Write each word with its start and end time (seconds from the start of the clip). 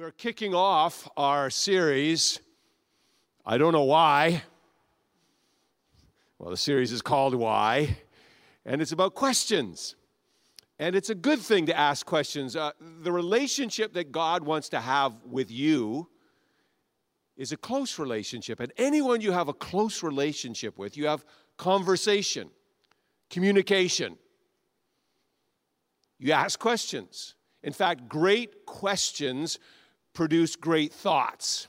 We're 0.00 0.12
kicking 0.12 0.54
off 0.54 1.06
our 1.14 1.50
series. 1.50 2.40
I 3.44 3.58
don't 3.58 3.74
know 3.74 3.84
why. 3.84 4.42
Well, 6.38 6.48
the 6.48 6.56
series 6.56 6.90
is 6.90 7.02
called 7.02 7.34
Why, 7.34 7.98
and 8.64 8.80
it's 8.80 8.92
about 8.92 9.14
questions. 9.14 9.96
And 10.78 10.96
it's 10.96 11.10
a 11.10 11.14
good 11.14 11.38
thing 11.38 11.66
to 11.66 11.78
ask 11.78 12.06
questions. 12.06 12.56
Uh, 12.56 12.70
the 13.02 13.12
relationship 13.12 13.92
that 13.92 14.10
God 14.10 14.42
wants 14.42 14.70
to 14.70 14.80
have 14.80 15.12
with 15.26 15.50
you 15.50 16.08
is 17.36 17.52
a 17.52 17.58
close 17.58 17.98
relationship. 17.98 18.58
And 18.58 18.72
anyone 18.78 19.20
you 19.20 19.32
have 19.32 19.48
a 19.48 19.52
close 19.52 20.02
relationship 20.02 20.78
with, 20.78 20.96
you 20.96 21.08
have 21.08 21.26
conversation, 21.58 22.48
communication. 23.28 24.16
You 26.18 26.32
ask 26.32 26.58
questions. 26.58 27.34
In 27.62 27.74
fact, 27.74 28.08
great 28.08 28.64
questions 28.64 29.58
produce 30.12 30.56
great 30.56 30.92
thoughts 30.92 31.68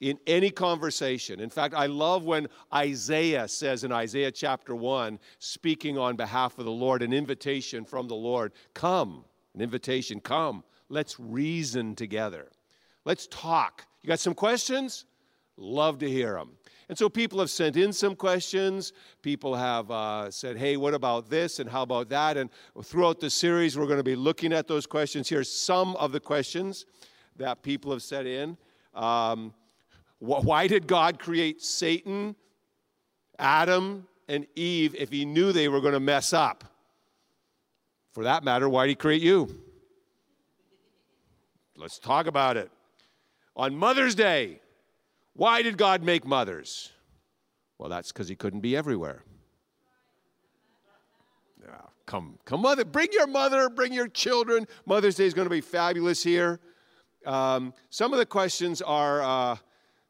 in 0.00 0.18
any 0.26 0.50
conversation. 0.50 1.40
In 1.40 1.50
fact, 1.50 1.74
I 1.74 1.86
love 1.86 2.24
when 2.24 2.48
Isaiah 2.72 3.48
says 3.48 3.84
in 3.84 3.92
Isaiah 3.92 4.30
chapter 4.30 4.74
1, 4.74 5.18
speaking 5.38 5.96
on 5.96 6.16
behalf 6.16 6.58
of 6.58 6.64
the 6.64 6.70
Lord, 6.70 7.02
an 7.02 7.12
invitation 7.12 7.84
from 7.84 8.08
the 8.08 8.14
Lord 8.14 8.52
come, 8.74 9.24
an 9.54 9.60
invitation, 9.60 10.20
come, 10.20 10.62
let's 10.88 11.18
reason 11.18 11.94
together. 11.94 12.50
Let's 13.04 13.26
talk. 13.28 13.86
You 14.02 14.08
got 14.08 14.20
some 14.20 14.34
questions? 14.34 15.06
Love 15.56 15.98
to 16.00 16.10
hear 16.10 16.34
them. 16.34 16.50
And 16.88 16.98
so 16.98 17.08
people 17.08 17.38
have 17.38 17.50
sent 17.50 17.76
in 17.76 17.92
some 17.92 18.14
questions. 18.14 18.92
People 19.22 19.54
have 19.54 19.90
uh, 19.90 20.30
said, 20.30 20.58
hey, 20.58 20.76
what 20.76 20.92
about 20.92 21.30
this 21.30 21.60
and 21.60 21.70
how 21.70 21.82
about 21.82 22.08
that? 22.10 22.36
And 22.36 22.50
throughout 22.82 23.20
the 23.20 23.30
series, 23.30 23.78
we're 23.78 23.86
going 23.86 23.98
to 23.98 24.02
be 24.02 24.16
looking 24.16 24.52
at 24.52 24.68
those 24.68 24.86
questions. 24.86 25.28
Here's 25.28 25.50
some 25.50 25.96
of 25.96 26.12
the 26.12 26.20
questions 26.20 26.84
that 27.36 27.62
people 27.62 27.92
have 27.92 28.02
set 28.02 28.26
in. 28.26 28.56
Um, 28.94 29.52
wh- 30.18 30.44
why 30.44 30.66
did 30.66 30.86
God 30.86 31.18
create 31.18 31.62
Satan, 31.62 32.36
Adam, 33.38 34.06
and 34.28 34.46
Eve 34.54 34.94
if 34.94 35.10
he 35.10 35.24
knew 35.24 35.52
they 35.52 35.68
were 35.68 35.80
going 35.80 35.94
to 35.94 36.00
mess 36.00 36.32
up? 36.32 36.64
For 38.12 38.24
that 38.24 38.44
matter, 38.44 38.68
why 38.68 38.86
did 38.86 38.90
he 38.90 38.94
create 38.96 39.22
you? 39.22 39.60
Let's 41.76 41.98
talk 41.98 42.26
about 42.26 42.56
it. 42.56 42.70
On 43.56 43.74
Mother's 43.74 44.14
Day, 44.14 44.60
why 45.34 45.62
did 45.62 45.76
God 45.76 46.02
make 46.02 46.24
mothers? 46.24 46.92
Well, 47.78 47.88
that's 47.88 48.12
because 48.12 48.28
he 48.28 48.36
couldn't 48.36 48.60
be 48.60 48.76
everywhere. 48.76 49.24
Yeah, 51.60 51.80
come, 52.06 52.38
come, 52.44 52.62
mother, 52.62 52.84
bring 52.84 53.08
your 53.12 53.26
mother, 53.26 53.68
bring 53.68 53.92
your 53.92 54.08
children. 54.08 54.68
Mother's 54.86 55.16
Day 55.16 55.24
is 55.24 55.34
going 55.34 55.46
to 55.46 55.50
be 55.50 55.60
fabulous 55.60 56.22
here. 56.22 56.60
Um, 57.26 57.74
some 57.90 58.12
of 58.12 58.18
the 58.18 58.26
questions 58.26 58.82
are 58.82 59.22
uh, 59.22 59.56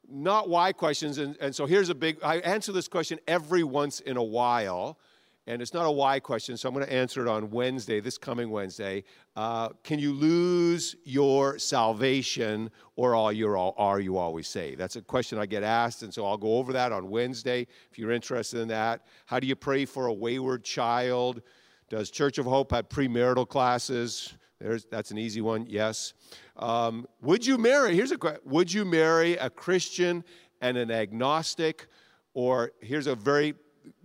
not 0.09 0.49
why 0.49 0.73
questions, 0.73 1.19
and, 1.19 1.37
and 1.41 1.55
so 1.55 1.67
here's 1.67 1.89
a 1.89 1.95
big. 1.95 2.19
I 2.23 2.37
answer 2.39 2.73
this 2.73 2.89
question 2.89 3.19
every 3.27 3.65
once 3.65 4.01
in 4.01 4.17
a 4.17 4.23
while, 4.23 4.99
and 5.47 5.61
it's 5.61 5.75
not 5.75 5.85
a 5.85 5.91
why 5.91 6.21
question, 6.21 6.57
so 6.57 6.69
I'm 6.69 6.75
going 6.75 6.87
to 6.87 6.93
answer 6.93 7.21
it 7.23 7.29
on 7.29 7.51
Wednesday, 7.51 8.01
this 8.01 8.17
coming 8.17 8.51
Wednesday. 8.51 9.05
Uh, 9.37 9.69
can 9.83 9.99
you 9.99 10.13
lose 10.13 10.97
your 11.05 11.59
salvation, 11.59 12.71
or 12.97 13.15
are 13.15 13.33
you, 13.33 13.55
are 13.57 14.01
you 14.01 14.17
always 14.17 14.49
saved? 14.49 14.79
That's 14.79 14.97
a 14.97 15.03
question 15.03 15.39
I 15.39 15.47
get 15.47 15.63
asked, 15.63 16.03
and 16.03 16.13
so 16.13 16.27
I'll 16.27 16.39
go 16.39 16.57
over 16.57 16.73
that 16.73 16.93
on 16.93 17.11
Wednesday 17.11 17.67
if 17.91 17.99
you're 17.99 18.13
interested 18.13 18.61
in 18.61 18.69
that. 18.69 19.03
How 19.27 19.39
do 19.39 19.47
you 19.47 19.57
pray 19.57 19.85
for 19.85 20.07
a 20.07 20.13
wayward 20.13 20.65
child? 20.65 21.43
Does 21.91 22.11
Church 22.11 22.39
of 22.39 22.47
Hope 22.47 22.73
have 22.73 22.89
premarital 22.89 23.49
classes? 23.49 24.35
There's, 24.61 24.85
that's 24.87 25.11
an 25.11 25.19
easy 25.19 25.41
one, 25.41 25.67
yes. 25.69 26.15
Um, 26.57 27.07
would 27.21 27.45
you 27.45 27.59
marry? 27.59 27.95
Here's 27.95 28.13
a 28.13 28.19
question 28.19 28.41
Would 28.45 28.73
you 28.73 28.85
marry 28.85 29.35
a 29.37 29.51
Christian 29.51 30.25
and 30.61 30.77
an 30.77 30.91
agnostic? 30.91 31.89
Or 32.35 32.73
here's 32.81 33.07
a 33.07 33.15
very 33.15 33.55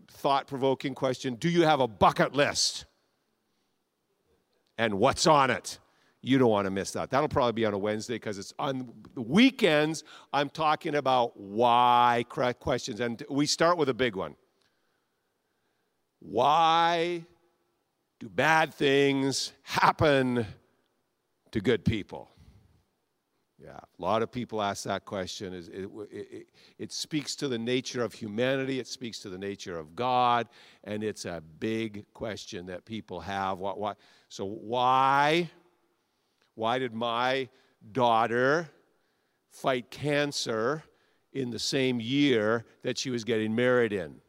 thought 0.07 0.47
provoking 0.47 0.95
question 0.95 1.35
Do 1.35 1.49
you 1.49 1.63
have 1.63 1.79
a 1.79 1.87
bucket 1.87 2.33
list? 2.33 2.85
And 4.77 4.95
what's 4.95 5.27
on 5.27 5.49
it? 5.49 5.79
You 6.21 6.37
don't 6.37 6.49
want 6.49 6.65
to 6.65 6.71
miss 6.71 6.91
that. 6.91 7.09
That'll 7.11 7.29
probably 7.29 7.53
be 7.53 7.65
on 7.65 7.73
a 7.73 7.77
Wednesday 7.77 8.15
because 8.15 8.37
it's 8.37 8.53
on 8.59 8.91
the 9.13 9.21
weekends. 9.21 10.03
I'm 10.33 10.49
talking 10.49 10.95
about 10.95 11.39
why 11.39 12.25
questions. 12.29 12.99
And 12.99 13.23
we 13.29 13.45
start 13.45 13.77
with 13.77 13.87
a 13.87 13.93
big 13.93 14.15
one. 14.15 14.35
Why 16.19 17.25
do 18.19 18.27
bad 18.27 18.73
things 18.73 19.53
happen 19.63 20.45
to 21.51 21.61
good 21.61 21.85
people? 21.85 22.29
Yeah, 23.61 23.71
a 23.71 24.01
lot 24.01 24.21
of 24.21 24.31
people 24.31 24.61
ask 24.61 24.85
that 24.85 25.03
question. 25.03 25.53
It, 25.53 25.67
it, 25.67 25.89
it, 26.11 26.47
it, 26.77 26.91
speaks 26.93 27.35
to 27.37 27.49
the 27.49 27.57
nature 27.57 28.03
of 28.03 28.13
humanity, 28.13 28.79
it 28.79 28.87
speaks 28.87 29.19
to 29.19 29.29
the 29.29 29.37
nature 29.37 29.77
of 29.77 29.97
God, 29.97 30.47
and 30.85 31.03
it's 31.03 31.25
a 31.25 31.43
big 31.59 32.05
question 32.13 32.67
that 32.67 32.85
people 32.85 33.19
have. 33.19 33.59
So, 34.29 34.45
why, 34.45 35.49
why 36.55 36.79
did 36.79 36.93
my 36.93 37.49
daughter 37.91 38.69
fight 39.49 39.91
cancer 39.91 40.83
in 41.33 41.49
the 41.49 41.59
same 41.59 41.99
year 41.99 42.65
that 42.83 42.97
she 42.97 43.09
was 43.09 43.25
getting 43.25 43.53
married 43.53 43.91
in? 43.91 44.21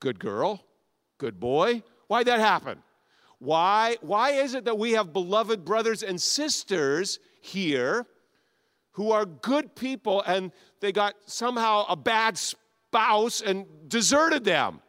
Good 0.00 0.18
girl, 0.18 0.64
good 1.18 1.38
boy. 1.38 1.82
Why'd 2.12 2.26
that 2.26 2.40
happen? 2.40 2.82
Why, 3.38 3.96
why 4.02 4.30
is 4.30 4.54
it 4.54 4.66
that 4.66 4.78
we 4.78 4.92
have 4.92 5.12
beloved 5.12 5.64
brothers 5.64 6.02
and 6.02 6.20
sisters 6.20 7.18
here? 7.40 8.06
who 8.92 9.10
are 9.10 9.24
good 9.24 9.74
people 9.74 10.22
and 10.26 10.52
they 10.80 10.92
got 10.92 11.14
somehow 11.26 11.84
a 11.88 11.96
bad 11.96 12.36
spouse 12.38 13.40
and 13.40 13.66
deserted 13.88 14.44
them. 14.44 14.80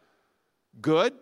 Good 0.81 1.13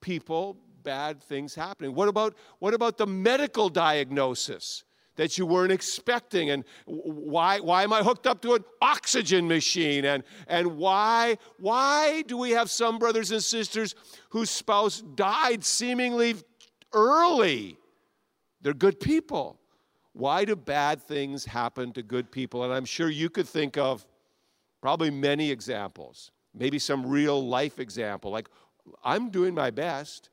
people, 0.00 0.56
bad 0.82 1.22
things 1.22 1.54
happening. 1.54 1.94
What 1.94 2.08
about, 2.08 2.34
what 2.58 2.74
about 2.74 2.96
the 2.96 3.06
medical 3.06 3.68
diagnosis? 3.68 4.84
That 5.16 5.36
you 5.36 5.44
weren't 5.44 5.72
expecting 5.72 6.50
and 6.50 6.64
why, 6.86 7.60
why 7.60 7.82
am 7.82 7.92
i 7.92 8.02
hooked 8.02 8.26
up 8.26 8.40
to 8.42 8.54
an 8.54 8.64
oxygen 8.80 9.46
machine 9.48 10.04
and, 10.04 10.22
and 10.46 10.76
why, 10.76 11.36
why 11.58 12.22
do 12.22 12.36
we 12.36 12.50
have 12.50 12.70
some 12.70 12.98
brothers 12.98 13.30
and 13.30 13.42
sisters 13.42 13.94
whose 14.30 14.50
spouse 14.50 15.02
died 15.14 15.64
seemingly 15.64 16.34
early 16.92 17.76
they're 18.62 18.74
good 18.74 18.98
people 19.00 19.60
why 20.12 20.44
do 20.44 20.56
bad 20.56 21.02
things 21.02 21.44
happen 21.44 21.92
to 21.92 22.02
good 22.02 22.30
people? 22.30 22.64
And 22.64 22.72
I'm 22.72 22.84
sure 22.84 23.08
you 23.08 23.30
could 23.30 23.48
think 23.48 23.78
of 23.78 24.06
probably 24.80 25.10
many 25.10 25.50
examples, 25.50 26.30
maybe 26.54 26.78
some 26.78 27.06
real 27.06 27.46
life 27.46 27.78
example, 27.78 28.30
like, 28.30 28.48
I'm 29.04 29.30
doing 29.30 29.54
my 29.54 29.70
best. 29.70 30.30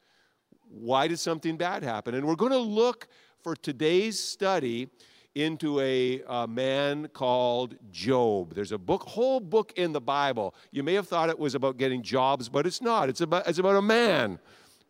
Why 0.69 1.07
did 1.07 1.19
something 1.19 1.57
bad 1.57 1.83
happen? 1.83 2.15
And 2.15 2.25
we're 2.25 2.35
going 2.35 2.51
to 2.51 2.57
look 2.57 3.07
for 3.47 3.55
today's 3.55 4.21
study 4.21 4.89
into 5.33 5.79
a, 5.79 6.21
a, 6.27 6.45
man 6.49 7.07
called 7.13 7.77
Job. 7.91 8.53
There's 8.53 8.73
a 8.73 8.77
book, 8.77 9.03
whole 9.03 9.39
book 9.39 9.71
in 9.77 9.93
the 9.93 10.01
Bible. 10.01 10.53
You 10.73 10.83
may 10.83 10.95
have 10.95 11.07
thought 11.07 11.29
it 11.29 11.39
was 11.39 11.55
about 11.55 11.77
getting 11.77 12.03
jobs, 12.03 12.49
but 12.49 12.67
it's 12.67 12.81
not. 12.81 13.07
It's 13.07 13.21
about, 13.21 13.47
it's 13.47 13.57
about 13.57 13.77
a 13.77 13.81
man 13.81 14.37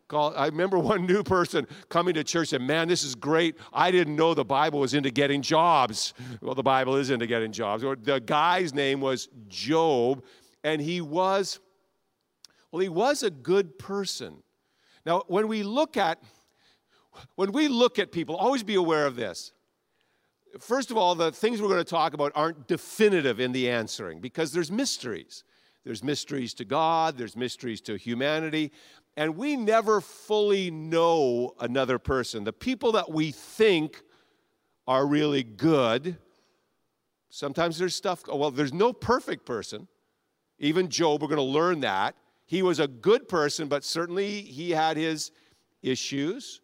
Call, 0.08 0.34
I 0.36 0.46
remember 0.46 0.76
one 0.80 1.06
new 1.06 1.22
person 1.22 1.68
coming 1.88 2.14
to 2.14 2.24
church 2.24 2.52
and, 2.52 2.66
man, 2.66 2.88
this 2.88 3.04
is 3.04 3.14
great. 3.14 3.56
I 3.72 3.92
didn't 3.92 4.16
know 4.16 4.34
the 4.34 4.44
Bible 4.44 4.80
was 4.80 4.92
into 4.92 5.12
getting 5.12 5.40
jobs. 5.40 6.12
Well, 6.42 6.56
the 6.56 6.64
Bible 6.64 6.96
is 6.96 7.10
into 7.10 7.28
getting 7.28 7.52
jobs. 7.52 7.84
The 7.84 8.18
guy's 8.18 8.74
name 8.74 9.00
was 9.00 9.28
Job, 9.46 10.24
and 10.64 10.82
he 10.82 11.00
was, 11.00 11.60
well, 12.72 12.80
he 12.80 12.88
was 12.88 13.22
a 13.22 13.30
good 13.30 13.78
person. 13.78 14.42
Now, 15.06 15.22
when 15.28 15.46
we 15.46 15.62
look 15.62 15.96
at, 15.96 16.20
when 17.34 17.52
we 17.52 17.68
look 17.68 17.98
at 17.98 18.12
people, 18.12 18.36
always 18.36 18.62
be 18.62 18.74
aware 18.74 19.06
of 19.06 19.16
this. 19.16 19.52
First 20.60 20.90
of 20.90 20.96
all, 20.96 21.14
the 21.14 21.30
things 21.30 21.60
we're 21.60 21.68
going 21.68 21.78
to 21.78 21.84
talk 21.84 22.14
about 22.14 22.32
aren't 22.34 22.66
definitive 22.66 23.38
in 23.38 23.52
the 23.52 23.70
answering 23.70 24.20
because 24.20 24.52
there's 24.52 24.72
mysteries. 24.72 25.44
There's 25.84 26.02
mysteries 26.02 26.54
to 26.54 26.64
God, 26.64 27.16
there's 27.16 27.36
mysteries 27.36 27.80
to 27.82 27.96
humanity, 27.96 28.72
and 29.16 29.36
we 29.36 29.56
never 29.56 30.00
fully 30.00 30.70
know 30.70 31.54
another 31.60 31.98
person. 31.98 32.44
The 32.44 32.52
people 32.52 32.92
that 32.92 33.10
we 33.10 33.30
think 33.30 34.02
are 34.86 35.06
really 35.06 35.42
good, 35.42 36.18
sometimes 37.30 37.78
there's 37.78 37.94
stuff, 37.94 38.22
well, 38.26 38.50
there's 38.50 38.72
no 38.72 38.92
perfect 38.92 39.46
person. 39.46 39.88
Even 40.58 40.88
Job, 40.88 41.22
we're 41.22 41.28
going 41.28 41.36
to 41.36 41.42
learn 41.42 41.80
that. 41.80 42.16
He 42.46 42.62
was 42.62 42.80
a 42.80 42.88
good 42.88 43.28
person, 43.28 43.68
but 43.68 43.84
certainly 43.84 44.42
he 44.42 44.70
had 44.70 44.96
his 44.96 45.30
issues. 45.82 46.60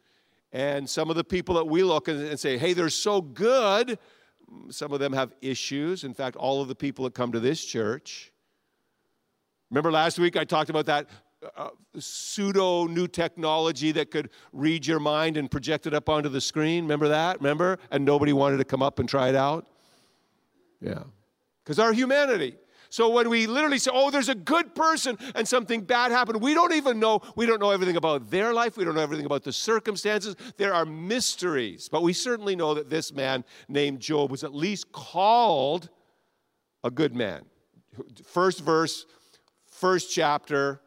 And 0.55 0.89
some 0.89 1.11
of 1.11 1.17
the 1.17 1.25
people 1.25 1.57
that 1.57 1.67
we 1.67 1.83
look 1.83 2.07
and 2.07 2.39
say, 2.39 2.57
hey, 2.57 2.75
they're 2.75 2.89
so 2.89 3.21
good, 3.21 3.99
some 4.71 4.93
of 4.93 5.01
them 5.01 5.13
have 5.13 5.35
issues. 5.43 6.05
In 6.05 6.15
fact, 6.15 6.37
all 6.37 6.63
of 6.63 6.69
the 6.69 6.77
people 6.77 7.05
that 7.07 7.13
come 7.13 7.33
to 7.33 7.41
this 7.41 7.65
church. 7.65 8.33
Remember 9.71 9.91
last 9.91 10.17
week 10.17 10.37
I 10.37 10.45
talked 10.45 10.71
about 10.71 10.87
that 10.87 11.09
uh, 11.57 11.71
pseudo 11.99 12.87
new 12.87 13.09
technology 13.09 13.91
that 13.93 14.13
could 14.13 14.31
read 14.53 14.87
your 14.87 15.01
mind 15.01 15.37
and 15.37 15.51
project 15.51 15.89
it 15.89 15.93
up 15.93 16.09
onto 16.09 16.29
the 16.29 16.41
screen. 16.41 16.85
Remember 16.85 17.09
that? 17.09 17.41
Remember? 17.41 17.81
And 17.91 18.05
nobody 18.05 18.33
wanted 18.33 18.59
to 18.59 18.65
come 18.65 18.81
up 18.81 19.01
and 19.01 19.09
try 19.09 19.31
it 19.31 19.35
out? 19.35 19.67
Yeah. 20.81 21.03
Because 21.65 21.81
our 21.81 21.93
humanity. 21.93 22.55
So 22.95 23.09
when 23.09 23.29
we 23.29 23.49
literally 23.49 23.81
say, 23.81 23.91
oh, 23.93 24.13
there's 24.13 24.29
a 24.29 24.37
good 24.37 24.73
person 24.73 25.19
and 25.35 25.49
something 25.49 25.81
bad 25.81 26.13
happened, 26.13 26.41
we 26.41 26.55
don't 26.55 26.75
even 26.75 27.01
know, 27.01 27.23
we 27.35 27.45
don't 27.45 27.59
know 27.59 27.73
everything 27.73 27.97
about 27.97 28.31
their 28.31 28.55
life, 28.55 28.77
we 28.77 28.85
don't 28.85 28.95
know 28.95 29.01
everything 29.01 29.27
about 29.27 29.43
the 29.43 29.53
circumstances. 29.53 30.37
There 30.59 30.73
are 30.73 30.87
mysteries. 30.87 31.89
But 31.89 32.05
we 32.05 32.13
certainly 32.13 32.55
know 32.55 32.73
that 32.75 32.91
this 32.91 33.13
man 33.13 33.45
named 33.67 33.99
Job 33.99 34.31
was 34.31 34.45
at 34.45 34.55
least 34.55 34.93
called 34.93 35.91
a 36.85 36.91
good 36.93 37.17
man. 37.17 37.43
First 38.27 38.61
verse, 38.61 39.07
first 39.67 40.13
chapter, 40.13 40.81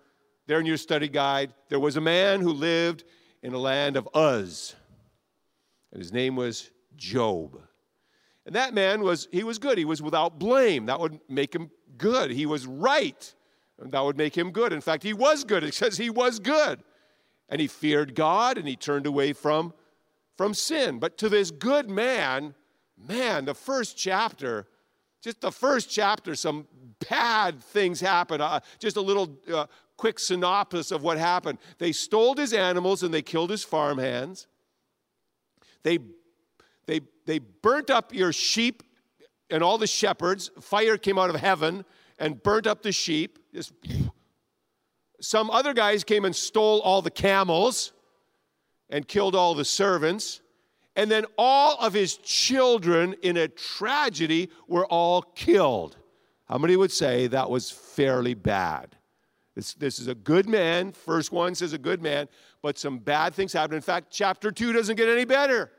there 0.46 0.62
in 0.62 0.66
your 0.66 0.78
study 0.78 1.10
guide, 1.10 1.54
there 1.68 1.78
was 1.78 1.98
a 1.98 2.02
man 2.02 2.40
who 2.40 2.54
lived 2.54 3.04
in 3.44 3.54
a 3.54 3.60
land 3.60 3.98
of 3.98 4.08
Uz, 4.16 4.78
and 5.92 6.02
his 6.02 6.14
name 6.14 6.38
was 6.38 6.72
Job. 6.96 7.60
And 8.46 8.56
that 8.56 8.74
man 8.74 9.02
was, 9.02 9.28
he 9.30 9.44
was 9.44 9.60
good. 9.60 9.78
He 9.78 9.84
was 9.84 10.02
without 10.02 10.40
blame. 10.40 10.86
That 10.86 11.02
would 11.02 11.20
make 11.28 11.54
him 11.54 11.70
good. 11.98 12.32
He 12.32 12.46
was 12.46 12.66
right. 12.66 13.34
And 13.80 13.92
that 13.92 14.04
would 14.04 14.18
make 14.18 14.36
him 14.36 14.52
good. 14.52 14.74
In 14.74 14.82
fact, 14.82 15.04
he 15.04 15.14
was 15.14 15.44
good. 15.44 15.64
It 15.64 15.74
says 15.74 15.98
he 15.98 16.10
was 16.10 16.40
good. 16.40 16.84
And 17.50 17.62
he 17.62 17.68
feared 17.68 18.16
God 18.16 18.58
and 18.58 18.68
he 18.68 18.76
turned 18.76 19.06
away 19.06 19.34
from, 19.34 19.74
from 20.36 20.54
sin. 20.54 21.00
But 21.00 21.18
to 21.20 21.30
this 21.30 21.52
good 21.52 21.90
man, 21.90 22.56
man, 22.98 23.46
the 23.46 23.54
first 23.54 23.98
chapter, 23.98 24.68
just 25.22 25.42
the 25.42 25.52
first 25.52 25.90
chapter, 25.90 26.36
some 26.36 26.68
bad 27.10 27.62
things 27.62 28.00
happen. 28.02 28.42
Uh, 28.42 28.60
just 28.80 28.98
a 28.98 29.02
little 29.02 29.38
uh, 29.54 29.68
quick 29.96 30.20
synopsis 30.20 30.92
of 30.92 31.04
what 31.04 31.18
happened. 31.18 31.60
They 31.78 31.92
stole 31.92 32.36
his 32.36 32.54
animals 32.54 33.04
and 33.04 33.14
they 33.14 33.22
killed 33.22 33.50
his 33.50 33.64
farmhands. 33.64 34.48
They, 35.84 36.00
they, 36.86 37.02
they 37.26 37.40
burnt 37.40 37.90
up 37.90 38.14
your 38.14 38.34
sheep 38.34 38.84
and 39.50 39.64
all 39.64 39.78
the 39.78 39.88
shepherds. 39.88 40.52
Fire 40.62 40.98
came 40.98 41.18
out 41.18 41.30
of 41.30 41.36
heaven 41.38 41.86
and 42.20 42.42
burnt 42.42 42.68
up 42.68 42.82
the 42.82 42.92
sheep. 42.92 43.40
Just, 43.54 43.74
some 45.20 45.50
other 45.50 45.74
guys 45.74 46.04
came 46.04 46.26
and 46.26 46.36
stole 46.36 46.80
all 46.82 47.02
the 47.02 47.12
camels 47.12 47.94
and 48.90 49.08
killed 49.08 49.36
all 49.36 49.56
the 49.56 49.66
servants. 49.66 50.42
And 50.96 51.12
then 51.12 51.26
all 51.38 51.78
of 51.80 51.94
his 51.94 52.18
children 52.18 53.16
in 53.22 53.38
a 53.38 53.48
tragedy 53.48 54.50
were 54.68 54.86
all 54.88 55.22
killed. 55.22 55.98
How 56.46 56.58
many 56.58 56.76
would 56.76 56.92
say 56.92 57.28
that 57.28 57.50
was 57.50 57.70
fairly 57.70 58.34
bad? 58.34 58.96
This, 59.56 59.74
this 59.74 60.00
is 60.00 60.08
a 60.08 60.16
good 60.16 60.48
man. 60.48 60.92
First 60.92 61.32
one 61.32 61.56
says 61.56 61.74
a 61.74 61.78
good 61.78 62.02
man, 62.02 62.28
but 62.62 62.78
some 62.78 63.00
bad 63.00 63.34
things 63.34 63.54
happen. 63.54 63.76
In 63.76 63.82
fact, 63.82 64.12
chapter 64.12 64.52
2 64.52 64.72
doesn't 64.72 64.96
get 64.96 65.10
any 65.10 65.26
better. 65.26 65.72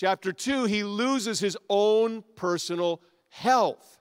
Chapter 0.00 0.32
2, 0.32 0.64
he 0.64 0.82
loses 0.82 1.40
his 1.40 1.58
own 1.68 2.24
personal 2.34 3.02
health. 3.28 3.98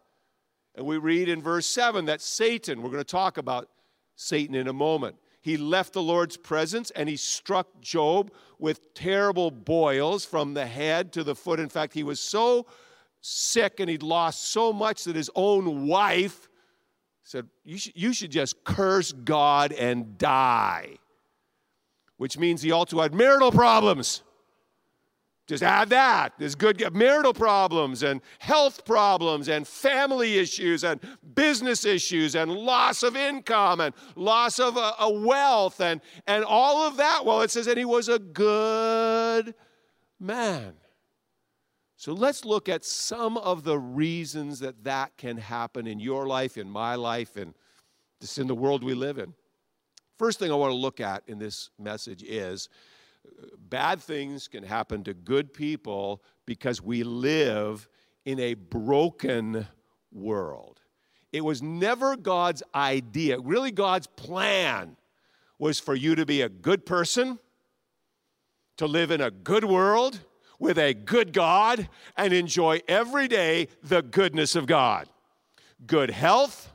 And 0.74 0.86
we 0.86 0.98
read 0.98 1.28
in 1.28 1.42
verse 1.42 1.66
7 1.66 2.06
that 2.06 2.22
Satan, 2.22 2.82
we're 2.82 2.90
going 2.90 3.04
to 3.04 3.04
talk 3.04 3.38
about 3.38 3.68
Satan 4.16 4.56
in 4.56 4.70
a 4.70 4.74
moment, 4.74 5.18
he 5.42 5.58
left 5.58 5.92
the 5.92 6.02
Lord's 6.02 6.38
presence 6.38 6.90
and 6.92 7.10
he 7.10 7.18
struck 7.18 7.82
Job 7.82 8.32
with 8.60 8.94
terrible 8.94 9.52
boils 9.52 10.24
from 10.24 10.54
the 10.54 10.66
head 10.66 11.12
to 11.12 11.24
the 11.26 11.36
foot. 11.36 11.60
In 11.60 11.68
fact, 11.68 11.94
he 11.94 12.04
was 12.04 12.22
so 12.22 12.66
sick 13.20 13.82
and 13.82 13.90
he'd 13.90 14.02
lost 14.02 14.54
so 14.54 14.72
much 14.72 15.04
that 15.04 15.18
his 15.18 15.30
own 15.36 15.86
wife 15.86 16.48
said, 17.24 17.50
you 17.66 17.78
should, 17.78 17.94
you 17.98 18.14
should 18.14 18.32
just 18.32 18.64
curse 18.64 19.12
God 19.12 19.74
and 19.74 20.18
die, 20.18 20.96
which 22.16 22.38
means 22.38 22.62
he 22.62 22.72
also 22.72 23.02
had 23.02 23.14
marital 23.14 23.52
problems. 23.52 24.24
Just 25.50 25.64
add 25.64 25.90
that. 25.90 26.34
There's 26.38 26.54
good 26.54 26.94
marital 26.94 27.34
problems 27.34 28.04
and 28.04 28.22
health 28.38 28.86
problems 28.86 29.50
and 29.50 29.68
family 29.68 30.38
issues 30.38 30.84
and 30.84 31.02
business 31.34 31.86
issues 31.86 32.36
and 32.36 32.52
loss 32.52 33.02
of 33.02 33.16
income 33.16 33.80
and 33.80 33.96
loss 34.16 34.60
of 34.60 34.78
a, 34.78 34.94
a 35.00 35.12
wealth 35.12 35.82
and, 35.82 36.02
and 36.28 36.46
all 36.46 36.88
of 36.88 36.98
that. 36.98 37.26
Well, 37.26 37.42
it 37.42 37.50
says, 37.50 37.66
and 37.66 37.80
he 37.80 37.84
was 37.84 38.10
a 38.10 38.20
good 38.20 39.56
man. 40.20 40.74
So 41.96 42.14
let's 42.14 42.46
look 42.46 42.70
at 42.70 42.86
some 42.86 43.36
of 43.36 43.64
the 43.64 43.80
reasons 43.80 44.60
that 44.60 44.84
that 44.84 45.18
can 45.18 45.38
happen 45.38 45.88
in 45.88 46.00
your 46.00 46.28
life, 46.28 46.60
in 46.60 46.70
my 46.70 46.94
life, 46.94 47.38
and 47.38 47.56
just 48.22 48.38
in 48.38 48.46
the 48.46 48.54
world 48.54 48.84
we 48.84 48.94
live 48.94 49.18
in. 49.18 49.34
First 50.20 50.38
thing 50.38 50.52
I 50.52 50.56
want 50.56 50.74
to 50.74 50.78
look 50.78 51.00
at 51.00 51.24
in 51.26 51.40
this 51.40 51.72
message 51.80 52.22
is 52.22 52.70
bad 53.58 54.02
things 54.02 54.48
can 54.48 54.64
happen 54.64 55.04
to 55.04 55.14
good 55.14 55.54
people 55.54 56.24
because 56.46 56.82
we 56.82 57.04
live 57.04 57.88
in 58.26 58.40
a 58.40 58.54
broken 58.54 59.68
world. 60.12 60.82
It 61.32 61.42
was 61.42 61.62
never 61.62 62.16
God's 62.16 62.64
idea, 62.74 63.40
really, 63.40 63.72
God's 63.72 64.08
plan 64.08 64.98
was 65.60 65.80
for 65.80 65.94
you 65.94 66.16
to 66.16 66.26
be 66.26 66.42
a 66.42 66.50
good 66.50 66.86
person, 66.86 67.38
to 68.78 68.88
live 68.88 69.12
in 69.12 69.22
a 69.22 69.30
good 69.30 69.66
world 69.66 70.20
with 70.58 70.78
a 70.78 70.94
good 70.94 71.34
God 71.34 71.88
and 72.18 72.34
enjoy 72.34 72.82
every 72.88 73.28
day 73.28 73.68
the 73.84 74.02
goodness 74.02 74.56
of 74.56 74.66
God. 74.66 75.08
Good 75.86 76.10
health, 76.10 76.74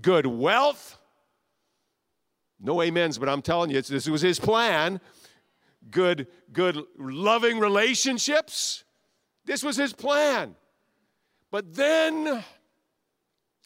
good 0.00 0.26
wealth. 0.26 0.98
No 2.58 2.82
amens, 2.82 3.18
but 3.18 3.28
I'm 3.28 3.42
telling 3.42 3.70
you, 3.70 3.80
this 3.82 4.08
was 4.08 4.22
his 4.22 4.40
plan. 4.40 5.00
Good, 5.90 6.26
good, 6.52 6.82
loving 6.98 7.58
relationships. 7.58 8.84
This 9.44 9.62
was 9.62 9.76
his 9.76 9.92
plan. 9.92 10.56
But 11.50 11.74
then 11.74 12.44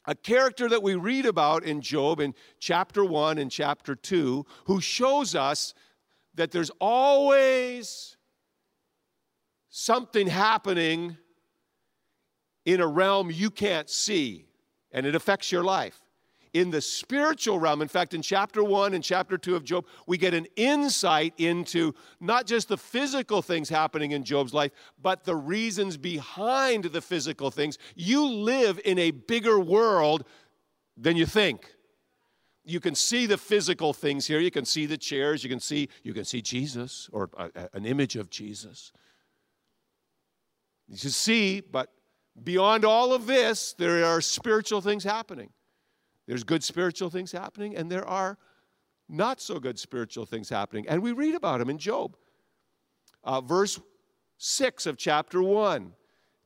a 0.06 0.14
character 0.14 0.69
that 0.69 0.82
we 0.82 0.94
read 0.94 1.25
about 1.25 1.62
in 1.64 1.81
Job 1.81 2.20
in 2.20 2.34
chapter 2.58 3.04
1 3.04 3.38
and 3.38 3.50
chapter 3.50 3.94
2 3.94 4.44
who 4.64 4.81
shows 4.81 5.34
us 5.34 5.72
that 6.34 6.50
there's 6.50 6.70
always 6.81 8.16
something 9.69 10.26
happening 10.26 11.16
in 12.64 12.81
a 12.81 12.87
realm 12.87 13.31
you 13.31 13.50
can't 13.50 13.88
see, 13.88 14.46
and 14.92 15.06
it 15.06 15.14
affects 15.14 15.50
your 15.50 15.64
life. 15.64 16.00
In 16.52 16.70
the 16.70 16.81
spiritual 16.81 17.61
realm, 17.61 17.81
in 17.81 17.87
fact, 17.87 18.12
in 18.12 18.23
chapter 18.23 18.64
one 18.64 18.94
and 18.94 19.05
chapter 19.05 19.38
two 19.38 19.55
of 19.55 19.62
Job, 19.62 19.87
we 20.06 20.19
get 20.19 20.35
an 20.35 20.47
insight 20.56 21.32
into 21.38 21.94
not 22.19 22.47
just 22.47 22.69
the 22.69 22.76
physical 22.76 23.41
things 23.41 23.69
happening 23.69 24.11
in 24.11 24.25
Job's 24.25 24.52
life, 24.52 24.73
but 25.00 25.25
the 25.25 25.37
reasons 25.37 25.97
behind 25.97 26.85
the 26.85 27.00
physical 27.00 27.52
things. 27.52 27.78
You 27.95 28.26
live 28.26 28.80
in 28.85 28.99
a 28.99 29.12
bigger 29.12 29.61
world 29.61 30.25
than 30.97 31.16
you 31.16 31.25
think. 31.25 31.73
You 32.64 32.80
can 32.80 32.95
see 32.95 33.26
the 33.26 33.38
physical 33.38 33.92
things 33.92 34.26
here. 34.26 34.40
You 34.40 34.50
can 34.50 34.64
see 34.64 34.87
the 34.87 34.99
chairs. 34.99 35.45
You 35.45 35.50
can 35.50 35.61
see 35.61 35.88
you 36.02 36.12
can 36.12 36.25
see 36.25 36.42
jesus 36.42 37.09
or 37.12 37.30
a, 37.37 37.69
an 37.73 37.87
image 37.87 38.16
of 38.16 38.28
jesus. 38.28 38.92
You 40.88 40.97
see, 41.11 41.61
but 41.61 41.92
beyond 42.42 42.85
all 42.85 43.12
of 43.12 43.26
this, 43.26 43.75
there 43.78 44.04
are 44.04 44.21
spiritual 44.21 44.80
things 44.80 45.04
happening. 45.04 45.50
There's 46.30 46.44
good 46.44 46.62
spiritual 46.62 47.10
things 47.10 47.32
happening, 47.32 47.75
and 47.75 47.90
there 47.90 48.06
are 48.06 48.38
not 49.08 49.40
so 49.40 49.58
good 49.58 49.80
spiritual 49.80 50.26
things 50.26 50.49
happening. 50.49 50.87
And 50.87 51.02
we 51.02 51.10
read 51.10 51.34
about 51.34 51.58
them 51.58 51.68
in 51.68 51.76
Job. 51.76 52.16
Uh, 53.25 53.40
verse 53.40 53.80
6 54.38 54.87
of 54.87 54.96
chapter 54.96 55.42
1 55.42 55.92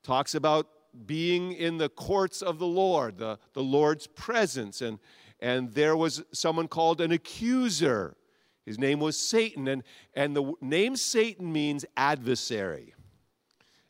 talks 0.03 0.35
about 0.35 0.69
being 1.05 1.53
in 1.53 1.77
the 1.77 1.91
courts 1.91 2.41
of 2.41 2.59
the 2.59 2.67
Lord, 2.67 3.19
the, 3.19 3.39
the 3.53 3.63
Lord's 3.63 4.07
presence. 4.07 4.81
And, 4.81 4.99
and 5.39 5.71
there 5.75 5.99
was 5.99 6.25
someone 6.33 6.67
called 6.67 7.03
an 7.03 7.13
accuser. 7.13 8.17
His 8.65 8.79
name 8.79 9.01
was 9.01 9.19
Satan. 9.19 9.69
And, 9.69 9.83
and 10.15 10.35
the 10.35 10.55
name 10.63 10.97
Satan 10.97 11.53
means 11.53 11.85
adversary. 11.95 12.95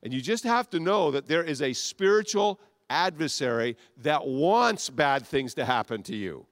And 0.02 0.12
you 0.12 0.20
just 0.20 0.42
have 0.42 0.68
to 0.70 0.80
know 0.80 1.12
that 1.12 1.28
there 1.28 1.44
is 1.44 1.62
a 1.62 1.72
spiritual 1.72 2.58
adversary 2.94 3.76
that 4.02 4.24
wants 4.24 4.88
bad 4.88 5.26
things 5.26 5.54
to 5.54 5.64
happen 5.64 6.02
to 6.04 6.14
you. 6.14 6.46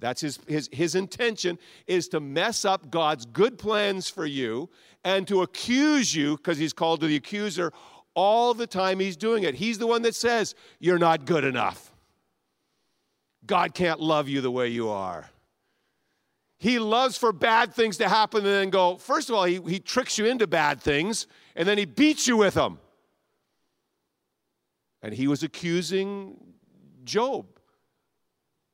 That's 0.00 0.20
his, 0.20 0.40
his, 0.48 0.68
his 0.72 0.94
intention 0.94 1.58
is 1.86 2.08
to 2.08 2.20
mess 2.20 2.64
up 2.64 2.90
God's 2.90 3.24
good 3.26 3.58
plans 3.58 4.08
for 4.08 4.26
you 4.26 4.68
and 5.04 5.28
to 5.28 5.42
accuse 5.42 6.14
you, 6.14 6.36
because 6.36 6.58
he's 6.58 6.72
called 6.72 7.00
to 7.00 7.06
the 7.06 7.16
accuser 7.16 7.72
all 8.14 8.54
the 8.54 8.66
time 8.66 8.98
he's 9.00 9.16
doing 9.16 9.44
it. 9.44 9.54
He's 9.54 9.78
the 9.78 9.86
one 9.86 10.02
that 10.02 10.14
says, 10.14 10.54
You're 10.80 10.98
not 10.98 11.24
good 11.24 11.44
enough. 11.44 11.92
God 13.46 13.74
can't 13.74 14.00
love 14.00 14.28
you 14.28 14.40
the 14.40 14.50
way 14.50 14.68
you 14.68 14.88
are. 14.88 15.28
He 16.58 16.78
loves 16.78 17.18
for 17.18 17.32
bad 17.32 17.74
things 17.74 17.96
to 17.96 18.08
happen 18.08 18.40
and 18.40 18.54
then 18.54 18.70
go, 18.70 18.96
first 18.96 19.28
of 19.28 19.34
all, 19.34 19.44
he, 19.44 19.60
he 19.66 19.80
tricks 19.80 20.16
you 20.16 20.26
into 20.26 20.46
bad 20.46 20.80
things 20.80 21.26
and 21.56 21.66
then 21.66 21.76
he 21.76 21.84
beats 21.84 22.28
you 22.28 22.36
with 22.36 22.54
them. 22.54 22.78
And 25.02 25.14
he 25.14 25.26
was 25.26 25.42
accusing 25.42 26.36
Job. 27.04 27.46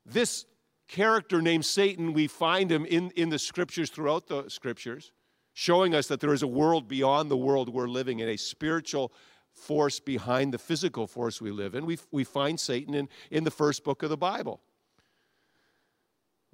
This 0.05 0.45
character 0.89 1.41
named 1.41 1.65
Satan, 1.65 2.13
we 2.13 2.27
find 2.27 2.71
him 2.71 2.85
in, 2.85 3.11
in 3.11 3.29
the 3.29 3.39
scriptures, 3.39 3.91
throughout 3.91 4.27
the 4.27 4.49
scriptures, 4.49 5.13
showing 5.53 5.95
us 5.95 6.07
that 6.09 6.21
there 6.21 6.33
is 6.33 6.43
a 6.43 6.47
world 6.47 6.89
beyond 6.89 7.31
the 7.31 7.37
world 7.37 7.69
we're 7.69 7.89
living 7.89 8.21
in, 8.21 8.29
a 8.29 8.37
spiritual 8.37 9.13
force 9.53 10.01
behind 10.01 10.53
the 10.53 10.59
physical 10.59 11.07
force 11.07 11.41
we 11.41 11.51
live 11.51 11.75
in. 11.75 11.85
We, 11.85 11.99
we 12.11 12.25
find 12.25 12.59
Satan 12.59 12.95
in, 12.95 13.09
in 13.31 13.45
the 13.45 13.51
first 13.51 13.85
book 13.85 14.03
of 14.03 14.11
the 14.11 14.17
Bible. 14.17 14.61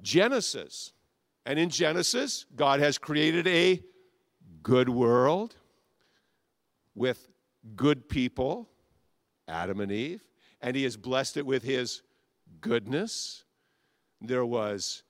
Genesis. 0.03 0.93
And 1.47 1.59
in 1.59 1.69
Genesis, 1.69 2.47
God 2.57 2.81
has 2.81 2.99
created 2.99 3.47
a 3.47 3.83
good 4.63 4.89
world 4.89 5.57
with 6.95 7.29
good 7.77 8.09
people, 8.09 8.71
Adam 9.49 9.81
and 9.81 9.93
Eve, 9.93 10.25
and 10.61 10.77
He 10.77 10.85
has 10.85 10.97
blessed 10.97 11.37
it 11.37 11.47
with 11.47 11.63
His 11.63 12.03
goodness. 12.61 13.45
There 14.21 14.47
was 14.47 15.03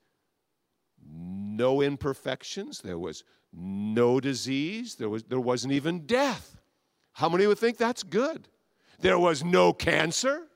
no 1.07 1.81
imperfections, 1.81 2.81
there 2.81 2.97
was 2.97 3.23
no 3.53 4.19
disease, 4.19 4.95
there, 4.95 5.09
was, 5.09 5.23
there 5.23 5.39
wasn't 5.39 5.73
even 5.73 6.05
death. 6.05 6.57
How 7.13 7.29
many 7.29 7.47
would 7.47 7.57
think 7.57 7.77
that's 7.77 8.03
good? 8.03 8.47
There 8.99 9.19
was 9.19 9.43
no 9.43 9.71
cancer, 9.71 10.47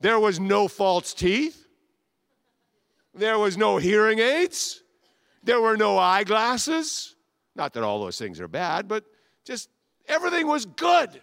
there 0.00 0.18
was 0.18 0.40
no 0.40 0.68
false 0.68 1.14
teeth, 1.14 1.66
there 3.14 3.38
was 3.38 3.56
no 3.56 3.76
hearing 3.76 4.18
aids, 4.18 4.82
there 5.44 5.60
were 5.60 5.76
no 5.76 5.98
eyeglasses. 5.98 7.14
Not 7.54 7.74
that 7.74 7.82
all 7.82 8.00
those 8.00 8.18
things 8.18 8.40
are 8.40 8.48
bad, 8.48 8.88
but 8.88 9.04
just 9.44 9.68
everything 10.08 10.46
was 10.46 10.64
good. 10.64 11.20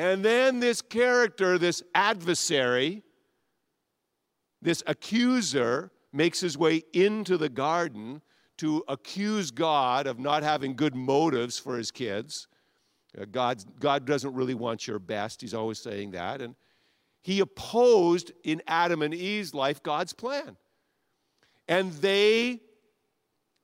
And 0.00 0.24
then 0.24 0.60
this 0.60 0.80
character, 0.80 1.58
this 1.58 1.82
adversary, 1.94 3.02
this 4.62 4.82
accuser, 4.86 5.90
makes 6.10 6.40
his 6.40 6.56
way 6.56 6.84
into 6.94 7.36
the 7.36 7.50
garden 7.50 8.22
to 8.56 8.82
accuse 8.88 9.50
God 9.50 10.06
of 10.06 10.18
not 10.18 10.42
having 10.42 10.74
good 10.74 10.94
motives 10.94 11.58
for 11.58 11.76
his 11.76 11.90
kids. 11.90 12.48
Uh, 13.20 13.26
God, 13.30 13.62
God 13.78 14.06
doesn't 14.06 14.32
really 14.32 14.54
want 14.54 14.86
your 14.86 14.98
best. 14.98 15.42
He's 15.42 15.52
always 15.52 15.78
saying 15.78 16.12
that. 16.12 16.40
And 16.40 16.54
he 17.20 17.40
opposed 17.40 18.32
in 18.42 18.62
Adam 18.66 19.02
and 19.02 19.12
Eve's 19.12 19.52
life 19.52 19.82
God's 19.82 20.14
plan. 20.14 20.56
And 21.68 21.92
they 21.92 22.60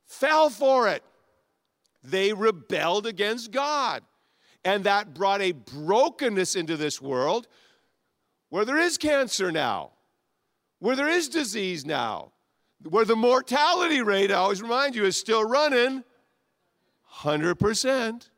fell 0.04 0.50
for 0.50 0.86
it. 0.88 1.02
They 2.04 2.34
rebelled 2.34 3.06
against 3.06 3.52
God. 3.52 4.02
And 4.66 4.82
that 4.82 5.14
brought 5.14 5.40
a 5.42 5.52
brokenness 5.52 6.56
into 6.56 6.76
this 6.76 7.00
world 7.00 7.46
where 8.48 8.64
there 8.64 8.78
is 8.78 8.98
cancer 8.98 9.52
now, 9.52 9.92
where 10.80 10.96
there 10.96 11.08
is 11.08 11.28
disease 11.28 11.86
now, 11.86 12.32
where 12.82 13.04
the 13.04 13.14
mortality 13.14 14.02
rate, 14.02 14.32
I 14.32 14.34
always 14.34 14.60
remind 14.60 14.96
you, 14.96 15.04
is 15.04 15.16
still 15.16 15.48
running 15.48 16.02
100%. 17.18 18.28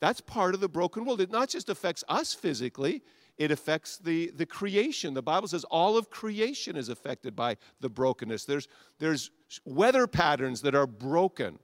That's 0.00 0.22
part 0.22 0.54
of 0.54 0.60
the 0.60 0.68
broken 0.68 1.04
world. 1.04 1.20
It 1.20 1.30
not 1.30 1.50
just 1.50 1.68
affects 1.68 2.02
us 2.08 2.32
physically, 2.32 3.02
it 3.36 3.50
affects 3.50 3.98
the, 3.98 4.30
the 4.34 4.46
creation. 4.46 5.12
The 5.12 5.20
Bible 5.20 5.48
says 5.48 5.64
all 5.64 5.98
of 5.98 6.08
creation 6.08 6.74
is 6.74 6.88
affected 6.88 7.36
by 7.36 7.58
the 7.80 7.90
brokenness. 7.90 8.46
There's, 8.46 8.66
there's 8.98 9.30
weather 9.66 10.06
patterns 10.06 10.62
that 10.62 10.74
are 10.74 10.86
broken, 10.86 11.58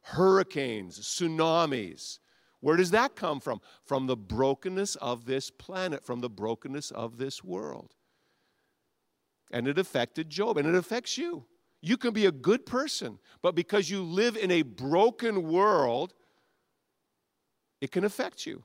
hurricanes, 0.00 0.98
tsunamis. 1.00 2.18
Where 2.60 2.76
does 2.76 2.90
that 2.90 3.16
come 3.16 3.40
from? 3.40 3.60
From 3.84 4.06
the 4.06 4.16
brokenness 4.16 4.96
of 4.96 5.24
this 5.24 5.50
planet, 5.50 6.04
from 6.04 6.20
the 6.20 6.28
brokenness 6.28 6.90
of 6.90 7.16
this 7.16 7.42
world. 7.42 7.94
And 9.50 9.66
it 9.66 9.78
affected 9.78 10.30
Job, 10.30 10.58
and 10.58 10.68
it 10.68 10.74
affects 10.74 11.18
you. 11.18 11.44
You 11.82 11.96
can 11.96 12.12
be 12.12 12.26
a 12.26 12.32
good 12.32 12.66
person, 12.66 13.18
but 13.40 13.54
because 13.54 13.88
you 13.88 14.02
live 14.02 14.36
in 14.36 14.50
a 14.50 14.62
broken 14.62 15.50
world, 15.50 16.12
it 17.80 17.90
can 17.90 18.04
affect 18.04 18.46
you. 18.46 18.62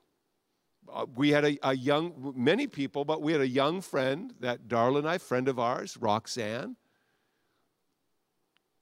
Uh, 0.92 1.06
we 1.16 1.30
had 1.30 1.46
a, 1.46 1.58
a, 1.68 1.76
young, 1.76 2.34
many 2.36 2.68
people, 2.68 3.06
but 3.06 3.22
we 3.22 3.32
had 3.32 3.42
a 3.42 3.48
young 3.48 3.82
friend, 3.82 4.34
that 4.40 4.68
Darla 4.68 5.00
and 5.00 5.08
I, 5.08 5.18
friend 5.18 5.48
of 5.48 5.58
ours, 5.58 5.98
Roxanne, 5.98 6.76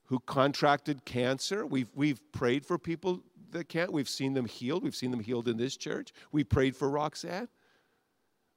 who 0.05 0.20
contracted 0.20 1.05
cancer. 1.05 1.65
We've, 1.65 1.89
we've 1.96 2.20
prayed 2.32 2.65
for 2.65 2.77
people 2.77 3.24
that 3.53 3.69
can't. 3.69 3.91
We've 3.91 4.10
seen 4.10 4.33
them 4.33 4.45
healed. 4.45 4.83
We've 4.83 4.95
seen 4.95 5.12
them 5.12 5.19
healed 5.19 5.48
in 5.48 5.57
this 5.57 5.77
church. 5.77 6.13
We 6.31 6.43
prayed 6.43 6.75
for 6.75 6.89
Roxanne. 6.89 7.48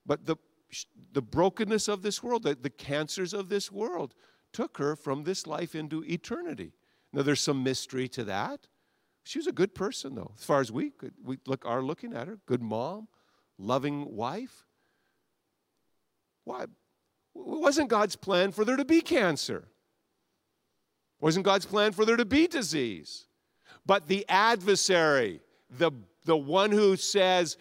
But 0.04 0.26
the, 0.26 0.36
the 1.12 1.22
brokenness 1.22 1.88
of 1.88 2.02
this 2.02 2.22
world, 2.22 2.44
the, 2.44 2.54
the 2.54 2.70
cancers 2.70 3.32
of 3.32 3.48
this 3.48 3.70
world, 3.72 4.14
took 4.52 4.78
her 4.78 4.96
from 4.96 5.24
this 5.24 5.46
life 5.46 5.74
into 5.74 6.04
eternity. 6.04 6.72
Now, 7.12 7.22
there's 7.22 7.40
some 7.40 7.62
mystery 7.62 8.08
to 8.08 8.24
that. 8.24 8.66
She 9.24 9.38
was 9.38 9.46
a 9.46 9.52
good 9.52 9.74
person, 9.74 10.14
though, 10.14 10.32
as 10.38 10.44
far 10.44 10.60
as 10.60 10.70
we 10.70 10.90
could 10.90 11.14
we 11.24 11.38
look 11.46 11.66
are 11.66 11.82
looking 11.82 12.14
at 12.14 12.28
her. 12.28 12.38
Good 12.46 12.62
mom, 12.62 13.08
loving 13.58 14.14
wife. 14.14 14.64
Why? 16.44 16.62
It 16.62 16.68
wasn't 17.34 17.90
God's 17.90 18.14
plan 18.14 18.52
for 18.52 18.64
there 18.64 18.76
to 18.76 18.84
be 18.84 19.00
cancer. 19.00 19.68
Wasn't 21.20 21.44
God's 21.44 21.66
plan 21.66 21.92
for 21.92 22.04
there 22.04 22.16
to 22.16 22.24
be 22.24 22.46
disease. 22.46 23.25
But 23.86 24.08
the 24.08 24.24
adversary, 24.28 25.40
the 25.70 25.92
the 26.26 26.36
one 26.36 26.72
who 26.72 26.96
says 26.96 27.56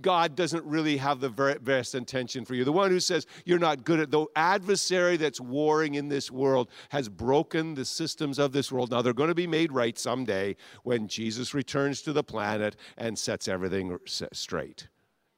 God 0.00 0.34
doesn't 0.34 0.64
really 0.64 0.96
have 0.96 1.20
the 1.20 1.28
best 1.60 1.94
intention 1.94 2.44
for 2.44 2.54
you, 2.54 2.64
the 2.64 2.72
one 2.72 2.90
who 2.90 3.00
says 3.00 3.26
you're 3.44 3.58
not 3.58 3.84
good 3.84 4.00
at 4.00 4.10
the 4.10 4.26
adversary 4.34 5.16
that's 5.16 5.40
warring 5.40 5.94
in 5.94 6.08
this 6.08 6.30
world 6.30 6.70
has 6.88 7.08
broken 7.08 7.74
the 7.74 7.84
systems 7.84 8.38
of 8.38 8.52
this 8.52 8.72
world. 8.72 8.90
Now 8.90 9.02
they're 9.02 9.12
going 9.12 9.28
to 9.28 9.34
be 9.34 9.46
made 9.46 9.72
right 9.72 9.98
someday 9.98 10.56
when 10.82 11.06
Jesus 11.06 11.54
returns 11.54 12.02
to 12.02 12.12
the 12.12 12.24
planet 12.24 12.76
and 12.96 13.18
sets 13.18 13.46
everything 13.46 13.96
straight. 14.06 14.88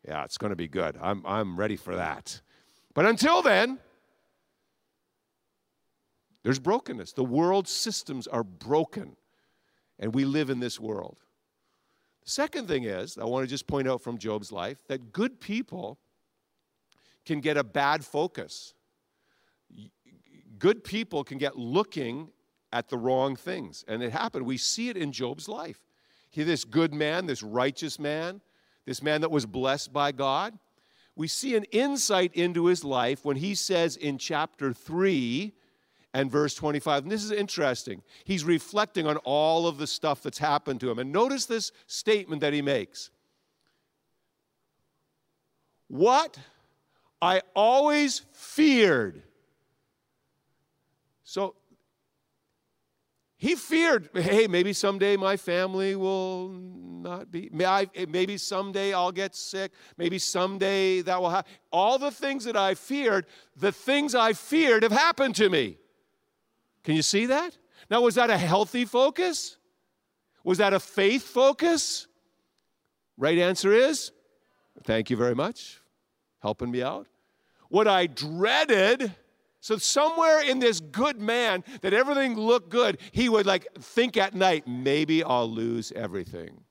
Yeah, 0.07 0.25
it's 0.25 0.39
going 0.39 0.51
to 0.51 0.57
be 0.57 0.69
good. 0.69 0.97
I'm, 1.01 1.27
I'm 1.27 1.59
ready 1.59 1.77
for 1.77 1.97
that. 1.97 2.41
But 2.95 3.07
until 3.07 3.43
then, 3.43 3.79
there's 6.43 6.59
brokenness. 6.59 7.13
The 7.13 7.25
world's 7.25 7.71
systems 7.71 8.27
are 8.27 8.45
broken, 8.45 9.17
and 10.01 10.15
we 10.15 10.25
live 10.25 10.51
in 10.51 10.59
this 10.59 10.81
world. 10.81 11.19
The 12.25 12.31
Second 12.31 12.67
thing 12.67 12.85
is, 12.85 13.17
I 13.19 13.25
want 13.25 13.45
to 13.45 13.51
just 13.51 13.67
point 13.67 13.87
out 13.87 14.03
from 14.03 14.19
Job's 14.19 14.51
life 14.51 14.79
that 14.89 15.13
good 15.13 15.39
people 15.39 15.99
can 17.25 17.41
get 17.41 17.57
a 17.57 17.63
bad 17.63 18.05
focus. 18.05 18.75
Good 20.59 20.83
people 20.83 21.23
can 21.23 21.39
get 21.39 21.57
looking 21.57 22.31
at 22.73 22.89
the 22.89 22.99
wrong 22.99 23.37
things. 23.37 23.85
And 23.87 24.03
it 24.03 24.13
happened. 24.13 24.47
We 24.47 24.57
see 24.57 24.89
it 24.89 24.97
in 24.97 25.13
Job's 25.13 25.49
life. 25.49 25.81
He, 26.31 26.43
this 26.43 26.65
good 26.65 26.95
man, 26.95 27.27
this 27.27 27.43
righteous 27.43 27.99
man, 27.99 28.41
this 28.87 29.03
man 29.03 29.21
that 29.21 29.31
was 29.31 29.47
blessed 29.47 29.93
by 29.93 30.13
God, 30.13 30.59
we 31.17 31.29
see 31.29 31.57
an 31.57 31.65
insight 31.65 32.33
into 32.35 32.67
his 32.67 32.85
life 32.85 33.25
when 33.25 33.37
he 33.37 33.55
says 33.55 33.97
in 33.97 34.17
chapter 34.17 34.73
3 34.73 35.53
and 36.13 36.31
verse 36.31 36.55
25. 36.55 37.05
And 37.05 37.13
this 37.13 37.25
is 37.25 37.31
interesting. 37.31 38.03
He's 38.25 38.45
reflecting 38.45 39.07
on 39.07 39.17
all 39.19 39.67
of 39.67 39.79
the 39.79 39.87
stuff 39.87 40.23
that's 40.23 40.39
happened 40.39 40.81
to 40.81 40.91
him. 40.91 40.99
And 40.99 41.13
notice 41.13 41.47
this 41.47 41.73
statement 41.87 42.41
that 42.41 42.53
he 42.53 42.63
makes 42.63 43.11
What 45.89 46.39
I 47.23 47.43
always 47.55 48.23
feared. 48.33 49.23
So 51.23 51.55
he 53.37 53.55
feared, 53.55 54.11
hey, 54.15 54.47
maybe 54.49 54.73
someday 54.73 55.17
my 55.17 55.37
family 55.37 55.97
will 55.97 56.49
not 56.49 57.31
be, 57.31 57.51
eh, 57.59 57.87
maybe 58.09 58.37
someday 58.37 58.93
I'll 58.93 59.13
get 59.13 59.35
sick, 59.35 59.73
maybe 59.97 60.19
someday 60.19 61.01
that 61.03 61.21
will 61.21 61.31
happen. 61.31 61.51
All 61.73 61.99
the 61.99 62.11
things 62.11 62.45
that 62.45 62.57
I 62.57 62.75
feared, 62.75 63.27
the 63.57 63.73
things 63.73 64.15
I 64.15 64.33
feared 64.33 64.83
have 64.83 64.93
happened 64.93 65.37
to 65.37 65.49
me. 65.49 65.79
Can 66.85 66.95
you 66.95 67.03
see 67.03 67.27
that? 67.27 67.57
Now, 67.91 68.03
was 68.03 68.15
that 68.15 68.31
a 68.31 68.39
healthy 68.39 68.85
focus? 68.85 69.57
Was 70.45 70.59
that 70.59 70.73
a 70.73 70.81
faith 70.81 71.25
focus? 71.25 72.07
Right 73.17 73.39
answer 73.39 73.73
is 73.73 74.13
thank 74.85 75.11
you 75.11 75.17
very 75.17 75.35
much, 75.35 75.81
helping 76.41 76.71
me 76.71 76.83
out. 76.83 77.07
What 77.69 77.87
I 77.87 78.07
dreaded, 78.07 79.15
so 79.61 79.77
somewhere 79.77 80.43
in 80.43 80.59
this 80.59 80.81
good 80.81 81.21
man 81.21 81.63
that 81.83 81.93
everything 81.93 82.35
looked 82.35 82.71
good, 82.71 82.99
he 83.13 83.29
would 83.29 83.45
like 83.45 83.67
think 83.79 84.17
at 84.17 84.35
night, 84.35 84.67
maybe 84.67 85.23
I'll 85.23 85.51
lose 85.51 85.93
everything. 85.93 86.63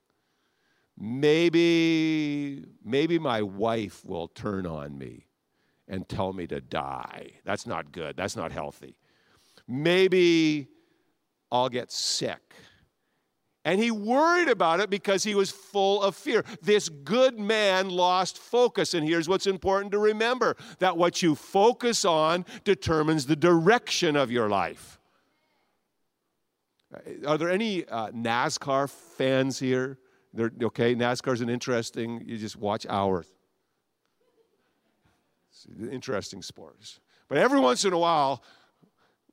Maybe, 0.98 2.66
maybe 2.84 3.20
my 3.20 3.42
wife 3.42 4.04
will 4.04 4.28
turn 4.28 4.66
on 4.66 4.98
me 4.98 5.28
and 5.88 6.10
tell 6.10 6.34
me 6.34 6.48
to 6.48 6.60
die. 6.60 7.30
That's 7.46 7.66
not 7.66 7.92
good. 7.92 8.18
That's 8.18 8.36
not 8.36 8.52
healthy 8.52 8.99
maybe 9.70 10.68
I'll 11.52 11.70
get 11.70 11.92
sick. 11.92 12.40
And 13.66 13.80
he 13.80 13.92
worried 13.92 14.48
about 14.48 14.80
it 14.80 14.90
because 14.90 15.24
he 15.24 15.36
was 15.36 15.52
full 15.52 16.02
of 16.02 16.16
fear. 16.16 16.44
This 16.62 16.90
good 16.90 17.38
man 17.38 17.90
lost 17.90 18.38
focus. 18.38 18.94
And 18.94 19.08
here's 19.08 19.30
what's 19.30 19.48
important 19.48 19.92
to 19.92 20.00
remember 20.00 20.56
that 20.80 20.98
what 20.98 21.22
you 21.22 21.36
focus 21.36 22.04
on 22.04 22.46
determines 22.64 23.26
the 23.26 23.36
direction 23.36 24.16
of 24.16 24.32
your 24.32 24.50
life. 24.50 25.00
Are 27.28 27.38
there 27.38 27.52
any 27.52 27.86
uh, 27.86 28.10
NASCAR 28.12 28.90
fans 28.90 29.60
here? 29.60 30.00
They're, 30.34 30.52
okay, 30.64 30.96
NASCAR's 30.96 31.42
an 31.42 31.50
interesting, 31.50 32.24
you 32.26 32.38
just 32.38 32.56
watch 32.56 32.88
hours. 32.90 33.28
It's 35.52 35.68
interesting 35.92 36.42
sports. 36.42 37.00
But 37.28 37.38
every 37.38 37.60
once 37.60 37.86
in 37.86 37.94
a 37.94 38.00
while, 38.00 38.44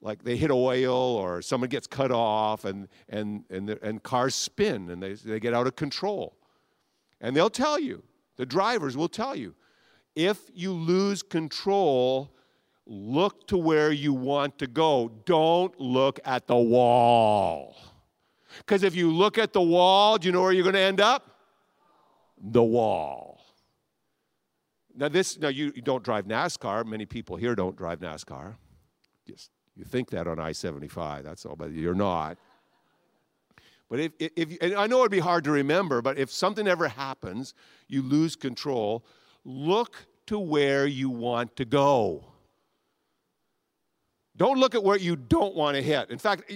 like 0.01 0.23
they 0.23 0.37
hit 0.37 0.55
whale 0.55 0.93
or 0.93 1.43
someone 1.43 1.69
gets 1.69 1.87
cut 1.87 2.11
off 2.11 2.65
and, 2.65 2.89
and, 3.09 3.45
and, 3.51 3.71
and 3.71 4.03
cars 4.03 4.35
spin 4.35 4.91
and 4.91 5.03
they, 5.03 5.15
they 5.15 5.41
get 5.41 5.55
out 5.55 5.67
of 5.67 5.77
control. 5.77 6.37
And 7.21 7.37
they'll 7.37 7.51
tell 7.51 7.79
you, 7.79 8.03
the 8.37 8.47
drivers 8.47 8.97
will 8.97 9.09
tell 9.09 9.35
you, 9.35 9.55
if 10.15 10.39
you 10.55 10.73
lose 10.73 11.23
control, 11.23 12.35
look 12.87 13.47
to 13.49 13.57
where 13.57 13.91
you 13.91 14.13
want 14.13 14.59
to 14.59 14.67
go. 14.67 15.11
Don't 15.25 15.79
look 15.81 16.21
at 16.25 16.47
the 16.47 16.57
wall. 16.57 17.77
Because 18.59 18.83
if 18.83 18.95
you 18.95 19.13
look 19.13 19.39
at 19.39 19.53
the 19.53 19.61
wall, 19.61 20.19
do 20.19 20.29
you 20.29 20.33
know 20.33 20.43
where 20.43 20.53
you're 20.53 20.63
going 20.63 20.75
to 20.75 20.81
end 20.81 21.01
up? 21.01 21.31
The 22.41 22.63
wall. 22.63 23.41
Now, 24.95 25.09
this, 25.09 25.39
now 25.39 25.49
you, 25.49 25.73
you 25.75 25.83
don't 25.83 26.03
drive 26.03 26.27
NASCAR. 26.27 26.87
Many 26.87 27.05
people 27.05 27.37
here 27.37 27.55
don't 27.55 27.77
drive 27.77 28.01
NASCAR. 28.01 28.55
Just 29.27 29.51
you 29.77 29.85
think 29.85 30.11
that 30.11 30.27
on 30.27 30.39
I 30.39 30.53
75, 30.53 31.25
that's 31.25 31.45
all, 31.45 31.57
but 31.57 31.73
you're 31.73 31.95
not. 31.95 32.39
But 33.89 34.01
if, 34.01 34.13
if, 34.19 34.59
and 34.61 34.75
I 34.75 34.87
know 34.87 35.01
it'd 35.01 35.13
be 35.13 35.21
hard 35.21 35.45
to 35.45 35.53
remember, 35.53 36.03
but 36.03 36.19
if 36.19 36.31
something 36.31 36.67
ever 36.67 36.89
happens, 36.89 37.55
you 37.87 38.03
lose 38.03 38.35
control, 38.35 39.05
look 39.45 40.07
to 40.27 40.39
where 40.39 40.87
you 40.87 41.09
want 41.09 41.55
to 41.57 41.65
go. 41.65 42.25
Don't 44.37 44.59
look 44.59 44.75
at 44.75 44.83
where 44.83 44.99
you 44.99 45.17
don't 45.17 45.55
want 45.55 45.77
to 45.77 45.83
hit. 45.83 46.11
In 46.11 46.19
fact, 46.19 46.51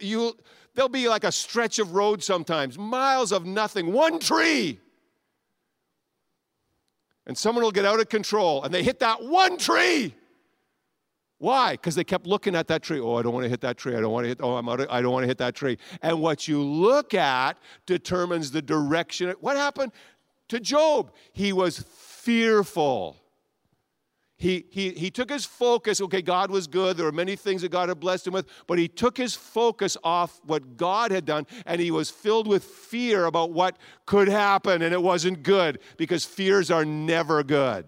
you, 0.00 0.36
there'll 0.74 0.88
be 0.88 1.08
like 1.08 1.24
a 1.24 1.32
stretch 1.32 1.78
of 1.78 1.94
road 1.94 2.22
sometimes, 2.22 2.78
miles 2.78 3.32
of 3.32 3.46
nothing, 3.46 3.92
one 3.92 4.18
tree. 4.18 4.78
And 7.26 7.36
someone 7.36 7.64
will 7.64 7.72
get 7.72 7.86
out 7.86 7.98
of 7.98 8.08
control 8.08 8.62
and 8.62 8.74
they 8.74 8.82
hit 8.82 9.00
that 9.00 9.24
one 9.24 9.56
tree. 9.56 10.14
Why? 11.44 11.72
Because 11.72 11.94
they 11.94 12.04
kept 12.04 12.26
looking 12.26 12.56
at 12.56 12.68
that 12.68 12.82
tree. 12.82 12.98
Oh, 12.98 13.16
I 13.16 13.22
don't 13.22 13.34
want 13.34 13.44
to 13.44 13.50
hit 13.50 13.60
that 13.60 13.76
tree. 13.76 13.94
I 13.94 14.00
don't 14.00 14.12
want 14.12 14.24
to 14.24 14.28
hit. 14.28 14.38
Oh, 14.40 14.56
I'm 14.56 14.66
out 14.66 14.80
of, 14.80 14.88
I 14.88 15.02
don't 15.02 15.12
want 15.12 15.24
to 15.24 15.26
hit 15.26 15.36
that 15.36 15.54
tree. 15.54 15.76
And 16.00 16.22
what 16.22 16.48
you 16.48 16.62
look 16.62 17.12
at 17.12 17.58
determines 17.84 18.50
the 18.50 18.62
direction. 18.62 19.28
What 19.40 19.58
happened 19.58 19.92
to 20.48 20.58
Job? 20.58 21.12
He 21.34 21.52
was 21.52 21.84
fearful. 21.90 23.18
He, 24.38 24.64
he, 24.70 24.92
he 24.92 25.10
took 25.10 25.28
his 25.28 25.44
focus. 25.44 26.00
Okay, 26.00 26.22
God 26.22 26.50
was 26.50 26.66
good. 26.66 26.96
There 26.96 27.04
were 27.04 27.12
many 27.12 27.36
things 27.36 27.60
that 27.60 27.70
God 27.70 27.90
had 27.90 28.00
blessed 28.00 28.26
him 28.26 28.32
with, 28.32 28.46
but 28.66 28.78
he 28.78 28.88
took 28.88 29.18
his 29.18 29.34
focus 29.34 29.98
off 30.02 30.40
what 30.46 30.78
God 30.78 31.10
had 31.10 31.26
done, 31.26 31.46
and 31.66 31.78
he 31.78 31.90
was 31.90 32.08
filled 32.08 32.48
with 32.48 32.64
fear 32.64 33.26
about 33.26 33.52
what 33.52 33.76
could 34.06 34.28
happen, 34.28 34.80
and 34.80 34.94
it 34.94 35.02
wasn't 35.02 35.42
good 35.42 35.78
because 35.98 36.24
fears 36.24 36.70
are 36.70 36.86
never 36.86 37.42
good. 37.42 37.84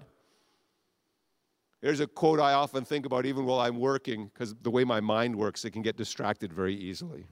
There's 1.81 2.01
a 2.01 2.07
quote 2.07 2.41
I 2.41 2.53
often 2.53 2.85
think 2.85 3.07
about 3.07 3.27
even 3.27 3.45
while 3.45 3.61
I'm 3.61 3.79
working, 3.79 4.31
because 4.33 4.55
the 4.63 4.71
way 4.71 4.85
my 4.85 5.01
mind 5.01 5.37
works, 5.37 5.65
it 5.65 5.71
can 5.71 5.83
get 5.83 5.97
distracted 5.97 6.53
very 6.53 6.75
easily. 6.75 7.27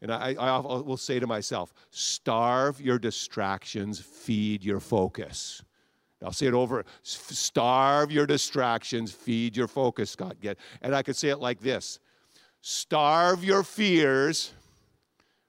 And 0.00 0.12
I, 0.12 0.34
I, 0.38 0.58
will 0.58 0.96
say 0.96 1.18
to 1.18 1.26
myself, 1.26 1.74
starve 1.90 2.80
your 2.80 2.98
distractions, 2.98 3.98
feed 3.98 4.62
your 4.62 4.78
focus. 4.78 5.62
I'll 6.22 6.32
say 6.32 6.46
it 6.46 6.54
over. 6.54 6.84
Starve 7.02 8.12
your 8.12 8.26
distractions, 8.26 9.12
feed 9.12 9.56
your 9.56 9.66
focus, 9.66 10.14
God. 10.14 10.40
Get. 10.40 10.58
And 10.82 10.94
I 10.94 11.02
could 11.02 11.16
say 11.16 11.28
it 11.28 11.38
like 11.38 11.60
this 11.60 11.98
starve 12.60 13.42
your 13.42 13.62
fears, 13.62 14.52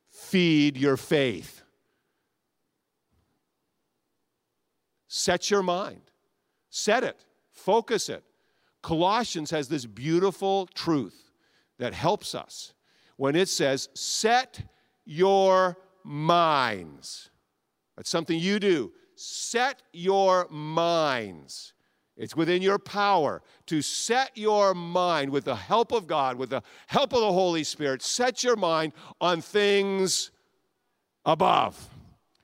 feed 0.10 0.78
your 0.78 0.98
faith. 0.98 1.64
Set 5.08 5.50
your 5.50 5.64
mind. 5.64 6.09
Set 6.70 7.04
it, 7.04 7.26
focus 7.52 8.10
it. 8.10 8.24
Colossians 8.82 9.52
has 9.52 9.68
this 9.68 9.86
beautiful 9.86 10.68
truth 10.68 11.32
that 11.78 11.94
helps 11.94 12.34
us 12.34 12.74
when 13.18 13.36
it 13.36 13.50
says, 13.50 13.90
Set 13.94 14.62
your 15.06 15.78
minds. 16.04 17.30
That's 17.98 18.10
something 18.10 18.40
you 18.40 18.60
do. 18.60 18.94
Set 19.16 19.82
your 19.92 20.48
minds. 20.50 21.74
It's 22.16 22.36
within 22.36 22.62
your 22.62 22.80
power 22.80 23.42
to 23.68 23.82
set 23.82 24.32
your 24.38 24.74
mind 24.74 25.32
with 25.32 25.46
the 25.46 25.56
help 25.56 25.94
of 25.94 26.06
God, 26.06 26.38
with 26.38 26.50
the 26.50 26.62
help 26.88 27.14
of 27.14 27.22
the 27.22 27.32
Holy 27.32 27.64
Spirit, 27.64 28.02
set 28.02 28.44
your 28.44 28.58
mind 28.58 28.92
on 29.22 29.42
things 29.42 30.32
above. 31.26 31.90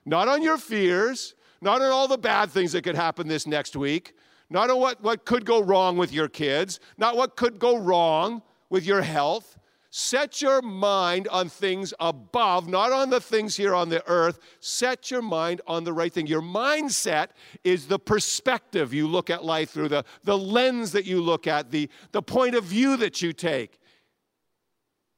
Not 0.06 0.30
on 0.30 0.42
your 0.42 0.58
fears, 0.58 1.36
not 1.62 1.82
on 1.82 1.92
all 1.92 2.08
the 2.08 2.18
bad 2.18 2.50
things 2.50 2.72
that 2.74 2.84
could 2.84 2.96
happen 2.96 3.28
this 3.28 3.48
next 3.48 3.76
week, 3.76 4.14
not 4.50 4.70
on 4.70 4.80
what, 4.80 5.02
what 5.02 5.26
could 5.26 5.46
go 5.46 5.62
wrong 5.62 5.98
with 5.98 6.14
your 6.14 6.28
kids, 6.28 6.80
not 6.98 7.18
what 7.18 7.36
could 7.36 7.60
go 7.60 7.78
wrong 7.78 8.42
with 8.70 8.86
your 8.86 9.02
health. 9.02 9.58
Set 9.90 10.42
your 10.42 10.62
mind 10.62 11.26
on 11.30 11.48
things 11.48 11.94
above, 12.02 12.68
not 12.68 12.92
on 12.92 13.10
the 13.10 13.22
things 13.22 13.56
here 13.56 13.74
on 13.74 13.88
the 13.88 14.06
earth. 14.10 14.40
Set 14.60 15.10
your 15.10 15.22
mind 15.22 15.62
on 15.68 15.86
the 15.86 15.94
right 15.94 16.12
thing. 16.12 16.28
Your 16.28 16.42
mindset 16.42 17.30
is 17.64 17.88
the 17.88 17.98
perspective 17.98 18.94
you 18.94 19.08
look 19.08 19.30
at 19.30 19.46
life 19.46 19.70
through, 19.70 19.88
the, 19.88 20.04
the 20.26 20.38
lens 20.38 20.92
that 20.92 21.06
you 21.06 21.22
look 21.22 21.48
at, 21.48 21.72
the, 21.72 21.90
the 22.12 22.22
point 22.22 22.56
of 22.56 22.66
view 22.66 22.98
that 22.98 23.22
you 23.22 23.32
take. 23.32 23.80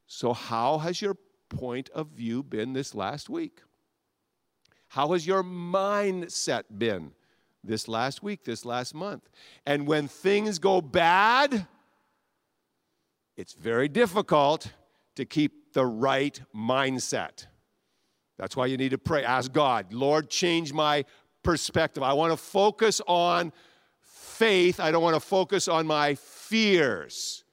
So, 0.06 0.32
how 0.32 0.78
has 0.78 1.02
your 1.02 1.18
point 1.50 1.90
of 1.90 2.10
view 2.10 2.44
been 2.44 2.74
this 2.74 2.94
last 2.94 3.30
week? 3.30 3.62
How 4.90 5.12
has 5.12 5.28
your 5.28 5.44
mindset 5.44 6.64
been 6.78 7.12
this 7.64 7.88
last 7.88 8.24
week, 8.24 8.44
this 8.44 8.66
last 8.66 8.94
month? 8.96 9.30
And 9.66 9.88
when 9.88 10.08
things 10.08 10.60
go 10.60 10.82
bad, 10.82 11.68
it's 13.36 13.54
very 13.54 13.88
difficult 13.88 14.72
to 15.16 15.26
keep 15.26 15.74
the 15.74 15.86
right 15.86 16.40
mindset. 16.56 17.48
That's 18.38 18.56
why 18.56 18.68
you 18.68 18.78
need 18.78 18.92
to 18.92 18.98
pray. 18.98 19.24
Ask 19.24 19.52
God, 19.52 19.92
Lord, 19.92 20.30
change 20.30 20.72
my 20.72 21.06
perspective. 21.44 22.04
I 22.04 22.14
want 22.14 22.32
to 22.32 22.38
focus 22.38 23.02
on 23.08 23.52
faith, 24.00 24.80
I 24.80 24.92
don't 24.92 25.02
want 25.02 25.16
to 25.16 25.20
focus 25.20 25.68
on 25.68 25.88
my 25.88 26.16
fears. 26.16 27.44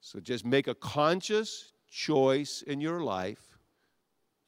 So 0.00 0.20
just 0.20 0.44
make 0.44 0.68
a 0.68 0.74
conscious 0.74 1.72
choice 1.90 2.62
in 2.66 2.80
your 2.80 3.00
life 3.00 3.47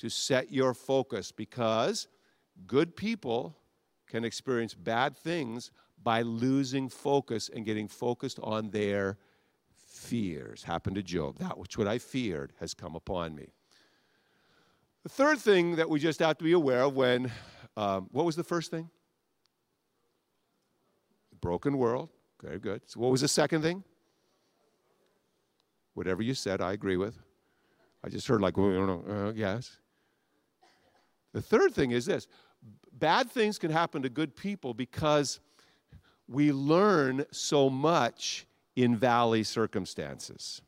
to 0.00 0.08
set 0.08 0.50
your 0.50 0.72
focus 0.72 1.30
because 1.30 2.08
good 2.66 2.96
people 2.96 3.54
can 4.06 4.24
experience 4.24 4.72
bad 4.72 5.14
things 5.14 5.70
by 6.02 6.22
losing 6.22 6.88
focus 6.88 7.50
and 7.54 7.66
getting 7.66 7.86
focused 7.86 8.40
on 8.42 8.70
their 8.70 9.18
fears. 9.76 10.62
Happened 10.62 10.96
to 10.96 11.02
Job. 11.02 11.38
That 11.38 11.58
which 11.58 11.76
what 11.76 11.86
I 11.86 11.98
feared 11.98 12.54
has 12.60 12.72
come 12.72 12.96
upon 12.96 13.34
me. 13.34 13.48
The 15.02 15.10
third 15.10 15.38
thing 15.38 15.76
that 15.76 15.88
we 15.88 16.00
just 16.00 16.18
have 16.20 16.38
to 16.38 16.44
be 16.44 16.52
aware 16.52 16.82
of 16.82 16.96
when, 16.96 17.30
um, 17.76 18.08
what 18.10 18.24
was 18.24 18.36
the 18.36 18.44
first 18.44 18.70
thing? 18.70 18.88
Broken 21.42 21.76
world. 21.76 22.08
Very 22.42 22.58
good. 22.58 22.80
So 22.86 23.00
what 23.00 23.10
was 23.10 23.20
the 23.20 23.28
second 23.28 23.60
thing? 23.60 23.84
Whatever 25.92 26.22
you 26.22 26.32
said, 26.32 26.62
I 26.62 26.72
agree 26.72 26.96
with. 26.96 27.18
I 28.02 28.08
just 28.08 28.26
heard 28.26 28.40
like, 28.40 28.56
uh, 28.56 29.32
yes. 29.34 29.76
The 31.32 31.42
third 31.42 31.74
thing 31.74 31.90
is 31.92 32.06
this 32.06 32.26
bad 32.92 33.30
things 33.30 33.58
can 33.58 33.70
happen 33.70 34.02
to 34.02 34.08
good 34.08 34.36
people 34.36 34.74
because 34.74 35.40
we 36.28 36.52
learn 36.52 37.24
so 37.30 37.70
much 37.70 38.46
in 38.76 38.96
valley 38.96 39.42
circumstances. 39.42 40.62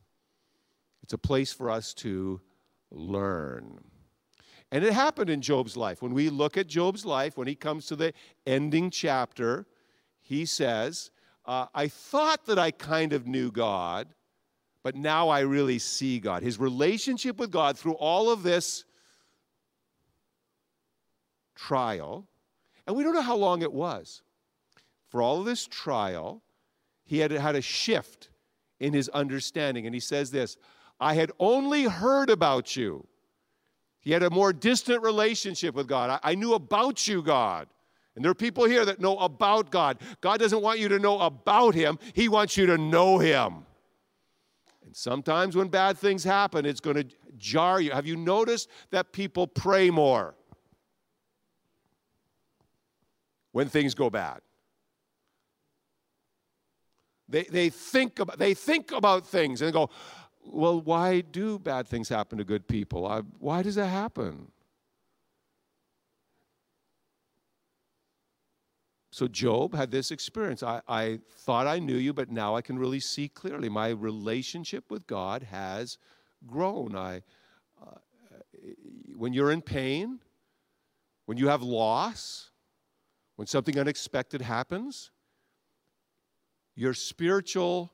It's 1.03 1.13
a 1.13 1.19
place 1.19 1.53
for 1.53 1.71
us 1.71 1.95
to 1.95 2.41
learn. 2.91 3.79
And 4.71 4.85
it 4.85 4.93
happened 4.93 5.29
in 5.29 5.43
Job's 5.43 5.77
life. 5.77 6.01
When 6.01 6.15
we 6.15 6.31
look 6.31 6.57
at 6.57 6.67
Job's 6.67 7.05
life, 7.05 7.37
when 7.37 7.47
he 7.47 7.55
comes 7.55 7.87
to 7.87 7.97
the 7.97 8.15
ending 8.47 8.91
chapter, 8.91 9.67
he 10.21 10.47
says, 10.47 11.11
uh, 11.45 11.67
I 11.75 11.89
thought 11.89 12.47
that 12.47 12.59
I 12.59 12.71
kind 12.71 13.13
of 13.13 13.27
knew 13.27 13.51
God, 13.51 14.09
but 14.83 14.97
now 14.97 15.29
I 15.29 15.41
really 15.41 15.79
see 15.79 16.19
God. 16.21 16.43
His 16.43 16.59
relationship 16.59 17.39
with 17.39 17.51
God 17.51 17.77
through 17.77 17.95
all 17.95 18.31
of 18.31 18.43
this 18.43 18.85
trial, 21.55 22.29
and 22.87 22.97
we 22.97 23.03
don't 23.03 23.15
know 23.15 23.23
how 23.23 23.37
long 23.37 23.63
it 23.63 23.73
was. 23.73 24.23
For 25.09 25.21
all 25.21 25.43
this 25.43 25.67
trial, 25.67 26.43
he 27.05 27.19
had 27.19 27.31
had 27.31 27.55
a 27.55 27.63
shift 27.63 28.31
in 28.81 28.93
his 28.93 29.09
understanding. 29.11 29.87
And 29.87 29.95
he 29.95 30.01
says 30.01 30.31
this 30.31 30.57
I 31.01 31.15
had 31.15 31.33
only 31.39 31.85
heard 31.85 32.31
about 32.31 32.77
you. 32.77 33.07
He 34.01 34.11
had 34.11 34.23
a 34.23 34.31
more 34.31 34.53
distant 34.53 35.03
relationship 35.03 35.75
with 35.75 35.87
God. 35.87 36.11
I, 36.11 36.33
I 36.33 36.35
knew 36.35 36.55
about 36.55 37.07
you, 37.07 37.23
God. 37.23 37.69
And 38.15 38.25
there 38.25 38.31
are 38.31 38.35
people 38.35 38.65
here 38.65 38.85
that 38.85 39.01
know 39.01 39.17
about 39.19 39.71
God. 39.71 39.99
God 40.21 40.41
doesn't 40.41 40.61
want 40.61 40.79
you 40.81 40.89
to 40.89 40.99
know 40.99 41.19
about 41.21 41.75
Him, 41.75 41.99
He 42.13 42.29
wants 42.29 42.57
you 42.57 42.67
to 42.67 42.77
know 42.77 43.19
Him. 43.19 43.67
And 44.85 44.97
sometimes 44.97 45.57
when 45.57 45.69
bad 45.69 45.97
things 45.97 46.25
happen, 46.25 46.67
it's 46.67 46.81
going 46.81 46.97
to 46.97 47.07
jar 47.39 47.81
you. 47.81 47.93
Have 47.93 48.07
you 48.07 48.17
noticed 48.17 48.69
that 48.91 49.13
people 49.13 49.47
pray 49.47 49.91
more 49.91 50.35
when 53.53 53.69
things 53.69 53.95
go 53.95 54.11
bad? 54.11 54.41
They, 57.29 57.45
they, 57.45 57.71
think 57.71 58.19
about, 58.19 58.39
they 58.39 58.53
think 58.53 58.93
about 58.93 59.27
things 59.27 59.63
and 59.63 59.73
go, 59.73 59.89
well, 60.45 60.81
why 60.81 61.21
do 61.21 61.59
bad 61.59 61.87
things 61.87 62.09
happen 62.09 62.39
to 62.39 62.45
good 62.45 62.67
people? 62.67 63.07
I, 63.07 63.21
why 63.39 63.63
does 63.63 63.77
that 63.77 63.87
happen? 63.87 64.49
So 69.13 69.29
Job 69.29 69.75
had 69.75 69.91
this 69.91 70.11
experience. 70.11 70.63
I, 70.63 70.81
I 70.89 71.19
thought 71.41 71.67
I 71.67 71.79
knew 71.79 71.97
you, 71.97 72.15
but 72.15 72.31
now 72.31 72.57
I 72.57 72.63
can 72.63 72.79
really 72.79 73.01
see 73.01 73.29
clearly. 73.29 73.69
My 73.69 73.91
relationship 73.91 74.91
with 74.91 75.07
God 75.07 75.43
has 75.45 75.99
grown. 76.47 76.97
I, 76.97 77.23
uh, 77.81 77.97
when 79.15 79.35
you're 79.35 79.53
in 79.53 79.61
pain, 79.61 80.19
when 81.27 81.37
you 81.37 81.49
have 81.49 81.63
loss, 81.63 82.52
when 83.43 83.49
something 83.49 83.77
unexpected 83.77 84.41
happens, 84.41 85.11
your 86.77 86.95
spiritual 86.95 87.93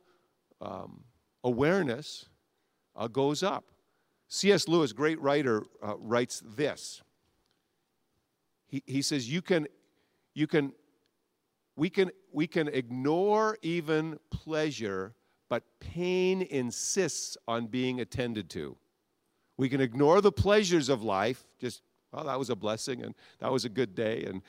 um, 0.61 1.05
awareness 1.43 2.29
uh, 2.95 3.09
goes 3.09 3.43
up. 3.43 3.65
C.S. 4.29 4.69
Lewis, 4.69 4.93
great 4.93 5.19
writer, 5.23 5.63
uh, 5.83 5.97
writes 5.97 6.43
this. 6.45 7.01
He, 8.67 8.83
he 8.85 9.01
says, 9.01 9.33
you 9.33 9.41
can, 9.41 9.67
you 10.35 10.47
can 10.47 10.75
we 11.77 11.89
can, 11.89 12.11
we 12.31 12.47
can 12.47 12.69
ignore 12.69 13.57
even 13.63 14.19
pleasure, 14.31 15.15
but 15.49 15.63
pain 15.81 16.43
insists 16.43 17.39
on 17.49 17.69
being 17.69 18.03
attended 18.03 18.51
to. 18.51 18.77
We 19.57 19.71
can 19.71 19.81
ignore 19.81 20.21
the 20.21 20.31
pleasures 20.31 20.91
of 20.91 21.03
life, 21.03 21.47
just, 21.59 21.81
well, 22.13 22.25
that 22.25 22.39
was 22.39 22.51
a 22.51 22.57
blessing 22.57 23.03
and 23.03 23.15
that 23.39 23.51
was 23.51 23.65
a 23.65 23.71
good 23.71 23.95
day. 23.95 24.25
And 24.25 24.43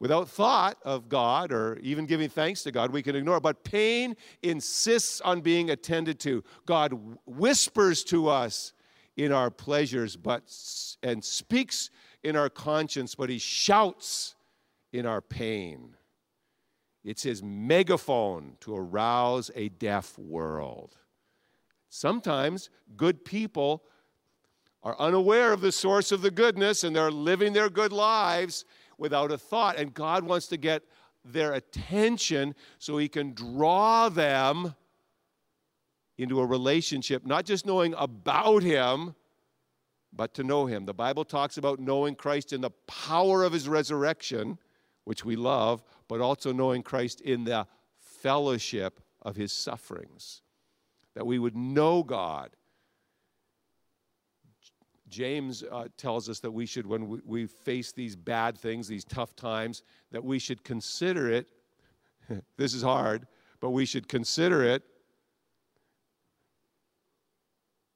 without 0.00 0.28
thought 0.28 0.78
of 0.84 1.08
God 1.08 1.52
or 1.52 1.78
even 1.82 2.06
giving 2.06 2.28
thanks 2.28 2.62
to 2.62 2.72
God, 2.72 2.92
we 2.92 3.02
can 3.02 3.16
ignore 3.16 3.38
it. 3.38 3.42
But 3.42 3.64
pain 3.64 4.16
insists 4.42 5.20
on 5.20 5.40
being 5.40 5.70
attended 5.70 6.20
to. 6.20 6.44
God 6.66 6.98
whispers 7.26 8.04
to 8.04 8.28
us 8.28 8.72
in 9.16 9.32
our 9.32 9.50
pleasures 9.50 10.16
but 10.16 10.42
and 11.02 11.24
speaks 11.24 11.90
in 12.22 12.36
our 12.36 12.48
conscience, 12.48 13.14
but 13.14 13.28
he 13.28 13.38
shouts 13.38 14.36
in 14.92 15.06
our 15.06 15.20
pain. 15.20 15.96
It's 17.04 17.22
his 17.22 17.42
megaphone 17.42 18.56
to 18.60 18.76
arouse 18.76 19.50
a 19.54 19.68
deaf 19.68 20.18
world. 20.18 20.96
Sometimes 21.88 22.70
good 22.96 23.24
people 23.24 23.84
are 24.82 24.98
unaware 24.98 25.52
of 25.52 25.60
the 25.60 25.72
source 25.72 26.12
of 26.12 26.22
the 26.22 26.30
goodness 26.30 26.84
and 26.84 26.94
they're 26.94 27.10
living 27.10 27.52
their 27.52 27.70
good 27.70 27.92
lives 27.92 28.64
without 28.98 29.32
a 29.32 29.38
thought. 29.38 29.76
And 29.76 29.94
God 29.94 30.24
wants 30.24 30.48
to 30.48 30.56
get 30.56 30.82
their 31.24 31.54
attention 31.54 32.54
so 32.78 32.98
he 32.98 33.08
can 33.08 33.32
draw 33.32 34.08
them 34.08 34.74
into 36.16 36.40
a 36.40 36.46
relationship, 36.46 37.24
not 37.24 37.44
just 37.44 37.64
knowing 37.64 37.94
about 37.96 38.62
him, 38.62 39.14
but 40.12 40.34
to 40.34 40.42
know 40.42 40.66
him. 40.66 40.84
The 40.84 40.94
Bible 40.94 41.24
talks 41.24 41.58
about 41.58 41.78
knowing 41.78 42.14
Christ 42.14 42.52
in 42.52 42.60
the 42.60 42.70
power 42.86 43.44
of 43.44 43.52
his 43.52 43.68
resurrection 43.68 44.58
which 45.08 45.24
we 45.24 45.36
love, 45.36 45.82
but 46.06 46.20
also 46.20 46.52
knowing 46.52 46.82
Christ 46.82 47.22
in 47.22 47.44
the 47.44 47.66
fellowship 47.98 49.00
of 49.22 49.36
his 49.36 49.52
sufferings. 49.52 50.42
That 51.14 51.26
we 51.26 51.38
would 51.38 51.56
know 51.56 52.02
God. 52.02 52.50
James 55.08 55.64
uh, 55.70 55.86
tells 55.96 56.28
us 56.28 56.40
that 56.40 56.50
we 56.50 56.66
should, 56.66 56.86
when 56.86 57.08
we, 57.08 57.20
we 57.24 57.46
face 57.46 57.92
these 57.92 58.16
bad 58.16 58.58
things, 58.58 58.88
these 58.88 59.04
tough 59.04 59.34
times, 59.36 59.82
that 60.10 60.22
we 60.22 60.38
should 60.38 60.62
consider 60.64 61.30
it. 61.30 61.48
this 62.56 62.74
is 62.74 62.82
hard, 62.82 63.26
but 63.60 63.70
we 63.70 63.84
should 63.84 64.08
consider 64.08 64.62
it. 64.62 64.82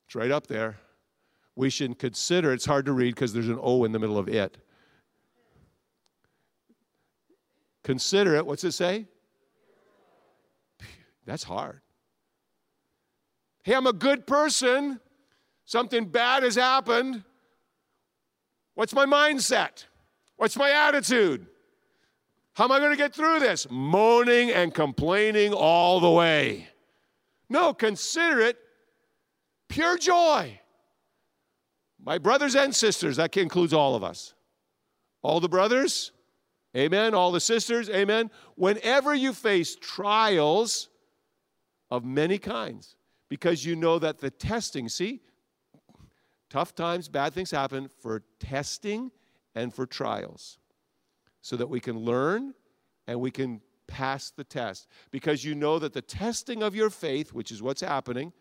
It's 0.07 0.14
right 0.14 0.31
up 0.31 0.46
there. 0.46 0.79
We 1.55 1.70
should 1.70 1.98
consider, 1.98 2.53
it's 2.53 2.64
hard 2.64 2.87
to 2.87 2.92
read 2.92 3.14
because 3.14 3.33
there's 3.33 3.48
an 3.48 3.59
O 3.61 3.85
in 3.85 3.92
the 3.92 3.98
middle 3.98 4.18
of 4.18 4.29
it. 4.29 4.59
Consider 7.83 8.37
it. 8.37 8.46
What's 8.46 8.64
it 8.64 8.72
say? 8.72 9.07
That's 11.27 11.44
hard. 11.44 11.81
Hey, 13.64 13.75
I'm 13.75 13.87
a 13.87 13.92
good 13.92 14.27
person. 14.27 15.01
Something 15.64 16.07
bad 16.07 16.42
has 16.42 16.57
happened. 16.57 17.25
What's 18.75 18.94
my 18.94 19.07
mindset? 19.07 19.85
What's 20.37 20.57
my 20.57 20.70
attitude? 20.70 21.46
How 22.55 22.64
am 22.64 22.72
I 22.72 22.79
going 22.79 22.90
to 22.90 22.96
get 22.96 23.14
through 23.14 23.40
this? 23.40 23.66
Moaning 23.70 24.51
and 24.51 24.75
complaining 24.75 25.53
all 25.53 26.01
the 26.01 26.11
way. 26.11 26.68
No, 27.48 27.72
consider 27.72 28.40
it 28.40 28.59
pure 29.68 29.96
joy. 29.96 30.59
My 32.05 32.18
brothers 32.18 32.57
and 32.57 32.75
sisters, 32.75 33.16
that 33.16 33.37
includes 33.37 33.72
all 33.72 33.94
of 33.94 34.03
us. 34.03 34.35
All 35.22 35.38
the 35.38 35.48
brothers, 35.48 36.12
Amen. 36.77 37.14
All 37.14 37.33
the 37.33 37.40
sisters, 37.40 37.90
amen. 37.90 38.31
Whenever 38.55 39.14
you 39.14 39.33
face 39.33 39.77
trials 39.77 40.88
of 41.90 42.05
many 42.05 42.38
kinds, 42.38 42.96
because 43.29 43.64
you 43.64 43.77
know 43.77 43.98
that 43.98 44.18
the 44.18 44.31
testing, 44.31 44.88
see, 44.88 45.20
tough 46.53 46.75
times, 46.75 47.09
bad 47.09 47.33
things 47.33 47.51
happen 47.51 47.88
for 48.03 48.23
testing 48.38 49.11
and 49.55 49.73
for 49.73 49.87
trials, 49.87 50.59
so 51.41 51.57
that 51.57 51.69
we 51.69 51.81
can 51.81 51.99
learn 51.99 52.53
and 53.07 53.19
we 53.19 53.31
can 53.31 53.62
pass 53.87 54.31
the 54.31 54.45
test. 54.45 54.87
Because 55.11 55.45
you 55.47 55.55
know 55.55 55.79
that 55.79 55.95
the 55.95 56.03
testing 56.03 56.62
of 56.62 56.75
your 56.75 56.91
faith, 56.91 57.33
which 57.33 57.51
is 57.51 57.62
what's 57.62 57.81
happening, 57.81 58.35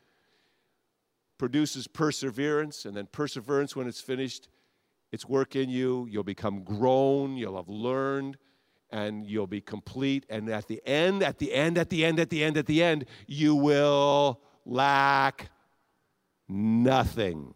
produces 1.38 1.88
perseverance, 1.88 2.84
and 2.84 2.98
then 2.98 3.08
perseverance, 3.12 3.78
when 3.78 3.88
it's 3.88 4.02
finished, 4.02 4.50
its 5.14 5.26
work 5.26 5.56
in 5.56 5.70
you. 5.70 6.06
You'll 6.10 6.24
become 6.24 6.64
grown, 6.64 7.38
you'll 7.38 7.56
have 7.56 7.70
learned, 7.70 8.38
and 8.90 9.26
you'll 9.26 9.48
be 9.48 9.62
complete. 9.62 10.26
And 10.30 10.50
at 10.50 10.68
the 10.68 10.82
end, 10.86 11.24
at 11.24 11.40
the 11.40 11.54
end, 11.54 11.78
at 11.78 11.90
the 11.90 12.04
end, 12.04 12.20
at 12.20 12.30
the 12.30 12.44
end, 12.44 12.58
at 12.58 12.66
the 12.66 12.84
end, 12.84 13.06
you 13.26 13.56
will 13.56 14.42
lack 14.66 15.50
nothing. 16.50 17.56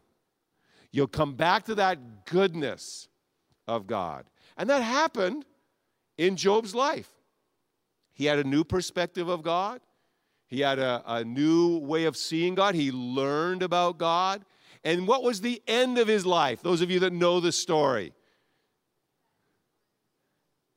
You'll 0.96 1.08
come 1.08 1.34
back 1.34 1.66
to 1.66 1.76
that 1.76 2.26
goodness 2.26 3.10
of 3.68 3.86
God. 3.86 4.24
And 4.56 4.70
that 4.70 4.82
happened 4.82 5.44
in 6.18 6.38
Job's 6.38 6.74
life. 6.74 7.10
He 8.14 8.24
had 8.24 8.40
a 8.40 8.46
new 8.46 8.64
perspective 8.64 9.28
of 9.28 9.44
God. 9.44 9.82
He 10.48 10.62
had 10.62 10.80
a, 10.80 11.04
a 11.06 11.26
new 11.26 11.80
way 11.80 12.06
of 12.06 12.16
seeing 12.16 12.56
God. 12.56 12.76
He 12.76 12.94
learned 12.94 13.62
about 13.62 13.98
God. 13.98 14.46
And 14.86 15.06
what 15.06 15.22
was 15.22 15.42
the 15.42 15.62
end 15.68 15.98
of 15.98 16.08
his 16.08 16.26
life? 16.26 16.62
Those 16.62 16.82
of 16.82 16.90
you 16.90 17.02
that 17.02 17.12
know 17.12 17.42
the 17.42 17.52
story. 17.52 18.14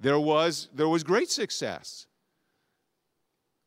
There 0.01 0.19
was, 0.19 0.69
there 0.75 0.89
was 0.89 1.05
great 1.05 1.31
success. 1.31 2.08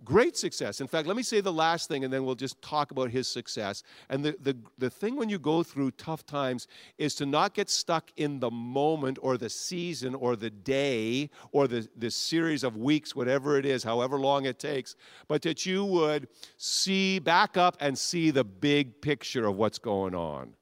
Great 0.04 0.36
success. 0.36 0.82
In 0.82 0.88
fact, 0.88 1.08
let 1.08 1.16
me 1.16 1.22
say 1.22 1.42
the 1.42 1.54
last 1.54 1.88
thing 1.88 2.04
and 2.04 2.12
then 2.12 2.26
we'll 2.26 2.34
just 2.34 2.60
talk 2.62 2.90
about 2.90 3.12
his 3.12 3.28
success. 3.28 3.84
And 4.10 4.26
the, 4.26 4.36
the, 4.42 4.58
the 4.80 4.90
thing 4.90 5.16
when 5.16 5.30
you 5.30 5.38
go 5.38 5.62
through 5.62 5.92
tough 5.92 6.26
times 6.26 6.68
is 6.98 7.14
to 7.16 7.28
not 7.28 7.54
get 7.54 7.70
stuck 7.70 8.10
in 8.18 8.40
the 8.40 8.50
moment 8.50 9.20
or 9.22 9.38
the 9.38 9.50
season 9.50 10.16
or 10.16 10.36
the 10.36 10.50
day 10.50 11.30
or 11.52 11.68
the, 11.68 11.88
the 11.96 12.10
series 12.10 12.64
of 12.64 12.78
weeks, 12.78 13.16
whatever 13.16 13.60
it 13.60 13.66
is, 13.66 13.84
however 13.84 14.20
long 14.20 14.46
it 14.46 14.58
takes, 14.58 14.96
but 15.28 15.44
that 15.44 15.68
you 15.68 15.86
would 15.86 16.28
see 16.58 17.20
back 17.20 17.56
up 17.56 17.78
and 17.80 17.96
see 17.96 18.32
the 18.32 18.44
big 18.44 19.02
picture 19.02 19.46
of 19.46 19.56
what's 19.56 19.78
going 19.78 20.16
on. 20.16 20.56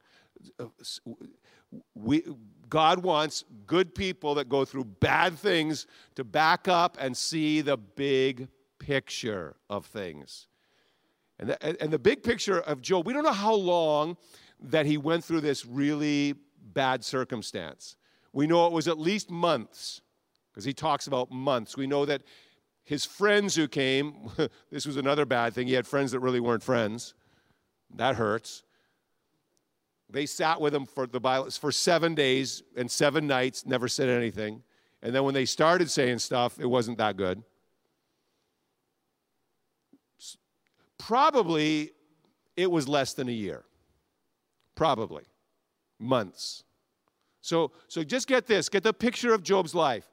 We, 1.96 2.24
God 2.68 3.04
wants 3.04 3.46
good 3.66 3.96
people 3.96 4.36
that 4.36 4.50
go 4.50 4.66
through 4.66 4.84
bad 4.84 5.40
things 5.40 5.88
to 6.16 6.26
back 6.26 6.68
up 6.68 6.98
and 7.00 7.16
see 7.16 7.62
the 7.62 7.78
big 7.78 8.50
picture 8.80 9.56
of 9.70 9.86
things. 9.86 10.48
And 11.38 11.50
the, 11.50 11.82
and 11.82 11.92
the 11.92 12.00
big 12.00 12.24
picture 12.24 12.60
of 12.60 12.82
Job, 12.82 13.06
we 13.06 13.14
don't 13.14 13.24
know 13.24 13.32
how 13.32 13.54
long 13.54 14.18
that 14.62 14.86
he 14.86 14.98
went 14.98 15.24
through 15.24 15.42
this 15.42 15.66
really 15.66 16.36
bad 16.74 17.04
circumstance. 17.04 17.96
We 18.34 18.46
know 18.46 18.68
it 18.68 18.74
was 18.74 18.88
at 18.88 19.00
least 19.00 19.30
months, 19.30 20.02
because 20.52 20.66
he 20.66 20.74
talks 20.74 21.08
about 21.08 21.32
months. 21.32 21.78
We 21.78 21.88
know 21.88 22.06
that 22.06 22.24
his 22.84 23.06
friends 23.06 23.56
who 23.56 23.68
came, 23.68 24.30
this 24.72 24.86
was 24.86 24.98
another 24.98 25.26
bad 25.26 25.54
thing. 25.54 25.68
He 25.68 25.74
had 25.74 25.88
friends 25.88 26.12
that 26.12 26.20
really 26.20 26.40
weren't 26.40 26.64
friends. 26.64 27.14
That 27.96 28.16
hurts. 28.16 28.64
They 30.10 30.26
sat 30.26 30.60
with 30.60 30.74
him 30.74 30.86
for 30.86 31.06
the 31.06 31.20
Bible 31.20 31.50
for 31.52 31.72
seven 31.72 32.16
days 32.16 32.64
and 32.76 32.90
seven 32.90 33.28
nights, 33.28 33.66
never 33.66 33.88
said 33.88 34.10
anything. 34.10 34.64
And 35.02 35.14
then 35.14 35.24
when 35.24 35.34
they 35.34 35.46
started 35.46 35.90
saying 35.90 36.20
stuff, 36.20 36.60
it 36.60 36.66
wasn't 36.66 36.98
that 36.98 37.16
good. 37.16 37.44
Probably 41.10 41.90
it 42.56 42.70
was 42.70 42.88
less 42.88 43.16
than 43.16 43.30
a 43.30 43.32
year. 43.32 43.64
Probably 44.76 45.24
months. 45.98 46.64
So, 47.42 47.72
so 47.88 48.04
just 48.04 48.28
get 48.28 48.46
this 48.46 48.70
get 48.70 48.84
the 48.84 48.94
picture 48.94 49.34
of 49.34 49.42
Job's 49.42 49.74
life. 49.74 50.06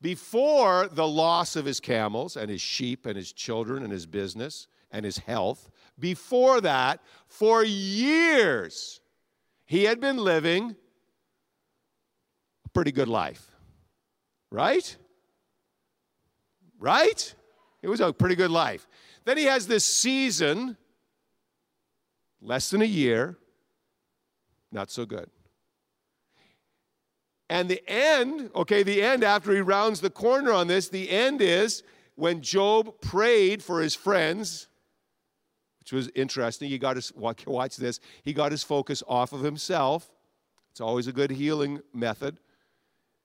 Before 0.00 0.88
the 0.88 1.06
loss 1.06 1.54
of 1.54 1.64
his 1.64 1.78
camels 1.78 2.36
and 2.36 2.50
his 2.50 2.60
sheep 2.60 3.06
and 3.06 3.16
his 3.16 3.32
children 3.32 3.84
and 3.84 3.92
his 3.92 4.04
business 4.04 4.66
and 4.90 5.04
his 5.04 5.18
health, 5.18 5.70
before 5.96 6.60
that, 6.62 6.98
for 7.28 7.62
years, 7.62 9.00
he 9.64 9.84
had 9.84 10.00
been 10.00 10.16
living 10.16 10.74
a 12.64 12.68
pretty 12.70 12.90
good 12.90 13.06
life. 13.06 13.48
Right? 14.50 14.96
Right? 16.80 17.32
It 17.80 17.88
was 17.88 18.00
a 18.00 18.12
pretty 18.12 18.34
good 18.34 18.50
life. 18.50 18.88
Then 19.24 19.38
he 19.38 19.44
has 19.44 19.66
this 19.66 19.84
season, 19.84 20.76
less 22.40 22.70
than 22.70 22.82
a 22.82 22.86
year, 22.86 23.36
not 24.70 24.90
so 24.90 25.06
good. 25.06 25.30
And 27.48 27.68
the 27.68 27.82
end, 27.86 28.50
okay, 28.54 28.82
the 28.82 29.02
end 29.02 29.22
after 29.22 29.52
he 29.52 29.60
rounds 29.60 30.00
the 30.00 30.10
corner 30.10 30.52
on 30.52 30.68
this, 30.68 30.88
the 30.88 31.10
end 31.10 31.42
is 31.42 31.82
when 32.14 32.40
Job 32.40 33.00
prayed 33.00 33.62
for 33.62 33.80
his 33.80 33.94
friends, 33.94 34.68
which 35.80 35.92
was 35.92 36.08
interesting. 36.14 36.70
He 36.70 36.78
got 36.78 36.96
his, 36.96 37.12
watch 37.14 37.76
this, 37.76 38.00
he 38.22 38.32
got 38.32 38.52
his 38.52 38.62
focus 38.62 39.02
off 39.06 39.32
of 39.32 39.42
himself. 39.42 40.10
It's 40.70 40.80
always 40.80 41.06
a 41.06 41.12
good 41.12 41.30
healing 41.30 41.82
method. 41.92 42.38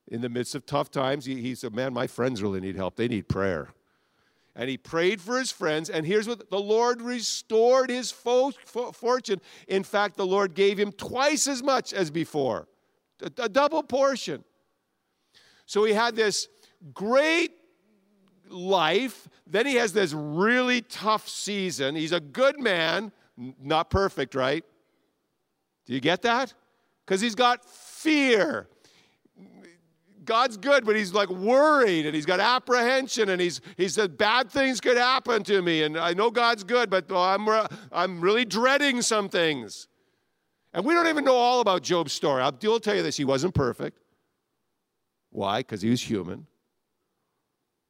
In 0.09 0.21
the 0.21 0.29
midst 0.29 0.55
of 0.55 0.65
tough 0.65 0.91
times, 0.91 1.25
he, 1.25 1.41
he 1.41 1.55
said, 1.55 1.73
Man, 1.73 1.93
my 1.93 2.07
friends 2.07 2.41
really 2.41 2.59
need 2.59 2.75
help. 2.75 2.95
They 2.97 3.07
need 3.07 3.27
prayer. 3.27 3.69
And 4.57 4.71
he 4.71 4.77
prayed 4.77 5.21
for 5.21 5.37
his 5.37 5.51
friends. 5.51 5.87
And 5.89 6.05
here's 6.05 6.27
what 6.27 6.49
the 6.49 6.59
Lord 6.59 6.99
restored 7.01 7.91
his 7.91 8.11
fo- 8.11 8.51
fo- 8.65 8.91
fortune. 8.91 9.39
In 9.67 9.83
fact, 9.83 10.17
the 10.17 10.25
Lord 10.25 10.55
gave 10.55 10.79
him 10.79 10.91
twice 10.91 11.47
as 11.47 11.61
much 11.61 11.93
as 11.93 12.09
before, 12.09 12.67
a, 13.21 13.43
a 13.43 13.49
double 13.49 13.83
portion. 13.83 14.43
So 15.67 15.83
he 15.83 15.93
had 15.93 16.15
this 16.15 16.47
great 16.91 17.51
life. 18.49 19.29
Then 19.45 19.67
he 19.67 19.75
has 19.75 19.93
this 19.93 20.11
really 20.11 20.81
tough 20.81 21.29
season. 21.29 21.95
He's 21.95 22.11
a 22.11 22.19
good 22.19 22.59
man, 22.59 23.11
not 23.61 23.91
perfect, 23.91 24.33
right? 24.33 24.65
Do 25.85 25.93
you 25.93 25.99
get 25.99 26.23
that? 26.23 26.53
Because 27.05 27.21
he's 27.21 27.35
got 27.35 27.63
fear. 27.63 28.67
God's 30.27 30.57
good, 30.57 30.85
but 30.85 30.95
he's 30.95 31.13
like 31.13 31.29
worried 31.29 32.05
and 32.05 32.13
he's 32.13 32.27
got 32.27 32.39
apprehension 32.39 33.29
and 33.29 33.41
he's 33.41 33.61
he 33.77 33.87
said 33.87 34.17
bad 34.17 34.51
things 34.51 34.79
could 34.79 34.97
happen 34.97 35.43
to 35.45 35.63
me 35.63 35.81
and 35.81 35.97
I 35.97 36.13
know 36.13 36.29
God's 36.29 36.63
good, 36.63 36.91
but 36.91 37.05
oh, 37.09 37.17
I'm 37.17 37.47
I'm 37.91 38.21
really 38.21 38.45
dreading 38.45 39.01
some 39.01 39.29
things. 39.29 39.87
And 40.73 40.85
we 40.85 40.93
don't 40.93 41.07
even 41.07 41.25
know 41.25 41.35
all 41.35 41.61
about 41.61 41.81
Job's 41.81 42.13
story. 42.13 42.43
I'll, 42.43 42.55
I'll 42.65 42.79
tell 42.79 42.95
you 42.95 43.01
this: 43.01 43.17
he 43.17 43.25
wasn't 43.25 43.55
perfect. 43.55 43.97
Why? 45.31 45.61
Because 45.61 45.81
he 45.81 45.89
was 45.89 46.01
human. 46.01 46.45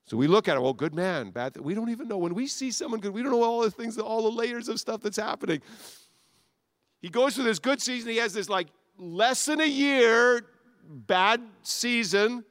So 0.06 0.15
we 0.15 0.28
look 0.28 0.47
at 0.47 0.56
him, 0.56 0.63
well, 0.63 0.71
good 0.71 0.95
man, 0.95 1.32
bad. 1.32 1.56
Th- 1.56 1.63
we 1.63 1.73
don't 1.73 1.89
even 1.89 2.08
know. 2.08 2.17
When 2.17 2.34
we 2.34 2.47
see 2.47 2.71
someone 2.71 3.02
good, 3.02 3.13
we 3.13 3.21
don't 3.21 3.32
know 3.32 3.43
all 3.43 3.62
the 3.62 3.71
things, 3.71 3.97
all 3.97 4.23
the 4.23 4.32
layers 4.32 4.69
of 4.69 4.80
stuff 4.80 5.02
that's 5.02 5.17
happening. 5.17 5.62
He 7.02 7.10
goes 7.10 7.36
through 7.36 7.43
this 7.43 7.60
good 7.60 7.82
season. 7.82 8.12
He 8.12 8.17
has 8.17 8.34
this 8.34 8.47
like 8.47 8.67
less 8.97 9.45
than 9.45 9.60
a 9.60 9.67
year 9.67 10.45
bad 10.88 11.41
season, 11.63 12.43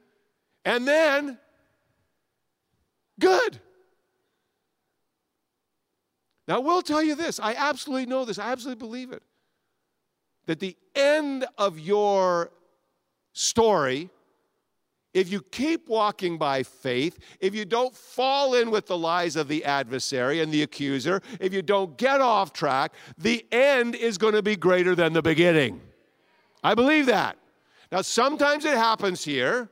and 0.63 0.87
then 0.87 1.37
good. 3.19 3.59
Now, 6.47 6.61
we'll 6.61 6.81
tell 6.81 7.03
you 7.03 7.15
this. 7.15 7.39
I 7.39 7.55
absolutely 7.55 8.05
know 8.05 8.23
this. 8.23 8.39
I 8.39 8.51
absolutely 8.51 8.79
believe 8.79 9.11
it. 9.11 9.21
That 10.45 10.59
the 10.59 10.77
end 10.95 11.45
of 11.57 11.77
your 11.77 12.51
story, 13.33 14.09
if 15.13 15.29
you 15.29 15.41
keep 15.41 15.89
walking 15.89 16.37
by 16.37 16.63
faith, 16.63 17.19
if 17.41 17.53
you 17.53 17.65
don't 17.65 17.93
fall 17.93 18.53
in 18.53 18.71
with 18.71 18.85
the 18.87 18.97
lies 18.97 19.35
of 19.35 19.49
the 19.49 19.65
adversary 19.65 20.41
and 20.41 20.51
the 20.51 20.63
accuser, 20.63 21.21
if 21.41 21.53
you 21.53 21.61
don't 21.61 21.97
get 21.97 22.21
off 22.21 22.53
track, 22.53 22.93
the 23.17 23.45
end 23.51 23.95
is 23.95 24.17
going 24.17 24.33
to 24.33 24.41
be 24.41 24.55
greater 24.55 24.95
than 24.95 25.11
the 25.11 25.21
beginning. 25.21 25.81
I 26.63 26.75
believe 26.75 27.07
that. 27.07 27.37
Now, 27.91 28.01
sometimes 28.01 28.65
it 28.65 28.77
happens 28.77 29.23
here, 29.23 29.69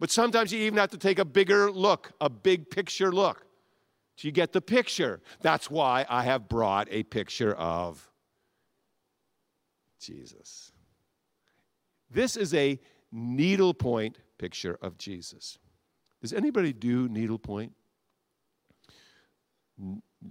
but 0.00 0.10
sometimes 0.10 0.52
you 0.52 0.60
even 0.60 0.78
have 0.78 0.90
to 0.90 0.98
take 0.98 1.18
a 1.18 1.24
bigger 1.24 1.70
look, 1.70 2.12
a 2.20 2.28
big 2.28 2.70
picture 2.70 3.12
look. 3.12 3.46
So 4.16 4.28
you 4.28 4.32
get 4.32 4.52
the 4.52 4.60
picture. 4.60 5.20
That's 5.40 5.70
why 5.70 6.04
I 6.08 6.24
have 6.24 6.48
brought 6.48 6.88
a 6.90 7.02
picture 7.04 7.54
of 7.54 8.10
Jesus. 10.00 10.72
This 12.10 12.36
is 12.36 12.52
a 12.54 12.78
needlepoint 13.10 14.18
picture 14.38 14.78
of 14.82 14.98
Jesus. 14.98 15.58
Does 16.20 16.32
anybody 16.32 16.72
do 16.72 17.08
needlepoint? 17.08 17.72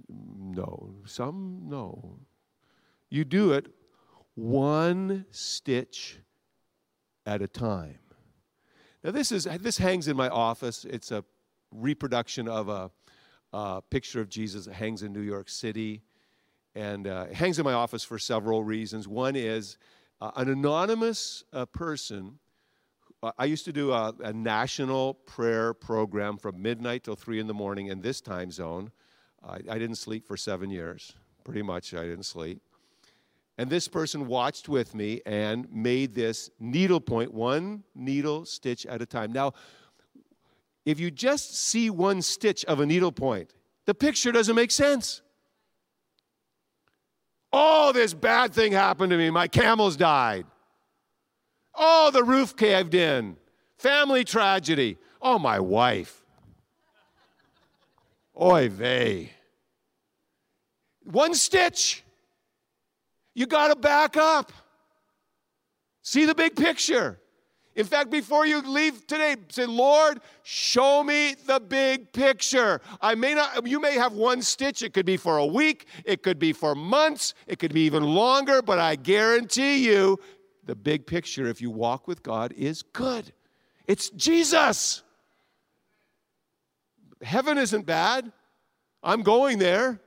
No. 0.10 0.96
Some, 1.06 1.64
no. 1.66 2.20
You 3.10 3.26
do 3.26 3.54
it 3.54 3.68
one 4.36 5.26
stitch 5.32 6.20
at 7.26 7.42
a 7.42 7.48
time. 7.48 8.00
Now, 9.04 9.12
this, 9.12 9.32
is, 9.32 9.46
this 9.62 9.78
hangs 9.78 10.08
in 10.08 10.16
my 10.16 10.30
office. 10.30 10.86
It's 10.86 11.12
a 11.12 11.24
reproduction 11.72 12.48
of 12.48 12.70
a, 12.70 12.92
a 13.54 13.82
picture 13.90 14.22
of 14.22 14.30
Jesus 14.30 14.66
that 14.66 14.74
hangs 14.74 15.04
in 15.04 15.12
New 15.12 15.22
York 15.22 15.50
City. 15.50 16.04
And 16.76 17.08
uh, 17.08 17.28
it 17.30 17.36
hangs 17.36 17.60
in 17.60 17.66
my 17.66 17.74
office 17.74 18.04
for 18.04 18.20
several 18.20 18.64
reasons. 18.64 19.08
One 19.08 19.36
is 19.36 19.78
uh, 20.22 20.32
an 20.36 20.50
anonymous 20.50 21.44
uh, 21.52 21.66
person. 21.66 22.40
Uh, 23.24 23.32
I 23.38 23.46
used 23.46 23.66
to 23.66 23.74
do 23.74 23.92
a, 23.92 24.14
a, 24.24 24.32
national 24.32 25.16
prayer 25.16 25.74
program 25.74 26.38
from 26.38 26.62
midnight 26.62 27.04
till 27.04 27.16
3 27.16 27.40
in 27.40 27.48
the 27.48 27.54
morning 27.54 27.88
in 27.88 28.02
this 28.02 28.22
time 28.22 28.52
zone. 28.52 28.92
I, 29.44 29.56
I 29.70 29.80
didn't 29.80 29.96
sleep 29.96 30.26
for 30.26 30.38
seven 30.38 30.70
years. 30.70 31.14
Pretty 31.44 31.64
much, 31.64 31.94
I 31.94 32.04
didn't 32.04 32.24
sleep. 32.24 32.62
And 33.62 33.70
this 33.70 33.88
person 33.88 34.26
watched 34.26 34.70
with 34.70 34.96
me 34.96 35.22
and 35.24 35.72
made 35.72 36.16
this 36.16 36.50
needlepoint, 36.60 37.32
one 37.32 37.84
needle 37.94 38.44
stitch 38.44 38.88
at 38.88 39.04
a 39.04 39.06
time. 39.06 39.32
Now, 39.32 39.54
if 40.84 41.00
you 41.00 41.12
just 41.12 41.56
see 41.56 41.92
one 41.92 42.24
stitch 42.24 42.66
of 42.66 42.80
a 42.80 42.88
needlepoint, 42.88 43.54
the 43.86 43.94
picture 43.94 44.32
doesn't 44.32 44.56
make 44.56 44.72
sense. 44.72 45.22
Oh, 47.54 47.92
this 47.92 48.16
bad 48.16 48.52
thing 48.52 48.72
happened 48.72 49.12
to 49.12 49.18
me. 49.18 49.30
My 49.30 49.48
camels 49.48 49.96
died. 49.96 50.48
Oh, 51.76 52.10
the 52.10 52.24
roof 52.24 52.58
caved 52.58 52.96
in. 52.96 53.38
Family 53.78 54.24
tragedy. 54.24 54.98
Oh, 55.22 55.38
my 55.38 55.60
wife. 55.60 56.26
Oy 58.42 58.70
vey. 58.70 59.34
One 61.04 61.36
stitch. 61.36 62.04
You 63.34 63.46
got 63.46 63.70
to 63.70 63.76
back 63.76 64.18
up. 64.18 64.52
See 66.02 66.26
the 66.26 66.36
big 66.36 66.56
picture. 66.56 67.20
In 67.74 67.86
fact, 67.86 68.10
before 68.10 68.46
you 68.46 68.62
leave 68.62 69.08
today, 69.08 69.38
say, 69.50 69.66
Lord, 69.66 70.20
show 70.44 71.04
me 71.04 71.36
the 71.46 71.60
big 71.60 72.12
picture. 72.12 72.82
I 73.02 73.16
may 73.16 73.34
not, 73.34 73.66
you 73.66 73.80
may 73.80 73.94
have 73.94 74.12
one 74.12 74.42
stitch. 74.42 74.82
It 74.82 74.94
could 74.94 75.06
be 75.06 75.16
for 75.16 75.38
a 75.38 75.46
week, 75.46 75.86
it 76.04 76.22
could 76.22 76.38
be 76.38 76.52
for 76.52 76.76
months, 76.76 77.34
it 77.48 77.60
could 77.60 77.74
be 77.74 77.82
even 77.86 78.04
longer, 78.04 78.62
but 78.62 78.78
I 78.78 78.98
guarantee 78.98 79.86
you, 79.86 80.20
the 80.66 80.76
big 80.76 81.08
picture, 81.08 81.48
if 81.48 81.62
you 81.62 81.72
walk 81.72 82.08
with 82.08 82.22
God, 82.24 82.54
is 82.58 82.82
good. 82.82 83.32
It's 83.88 84.10
Jesus. 84.10 85.02
Heaven 87.22 87.58
isn't 87.58 87.86
bad. 87.86 88.32
I'm 89.02 89.22
going 89.24 89.60
there. 89.60 90.02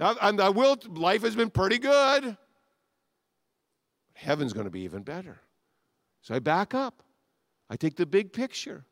I, 0.00 0.30
I 0.30 0.48
will, 0.48 0.76
life 0.88 1.22
has 1.22 1.36
been 1.36 1.50
pretty 1.50 1.78
good 1.78 2.36
heaven's 4.18 4.52
going 4.52 4.64
to 4.64 4.70
be 4.70 4.80
even 4.80 5.02
better. 5.02 5.38
So 6.22 6.34
I 6.34 6.40
back 6.40 6.74
up. 6.74 7.02
I 7.70 7.76
take 7.76 7.96
the 7.96 8.06
big 8.06 8.32
picture. 8.32 8.84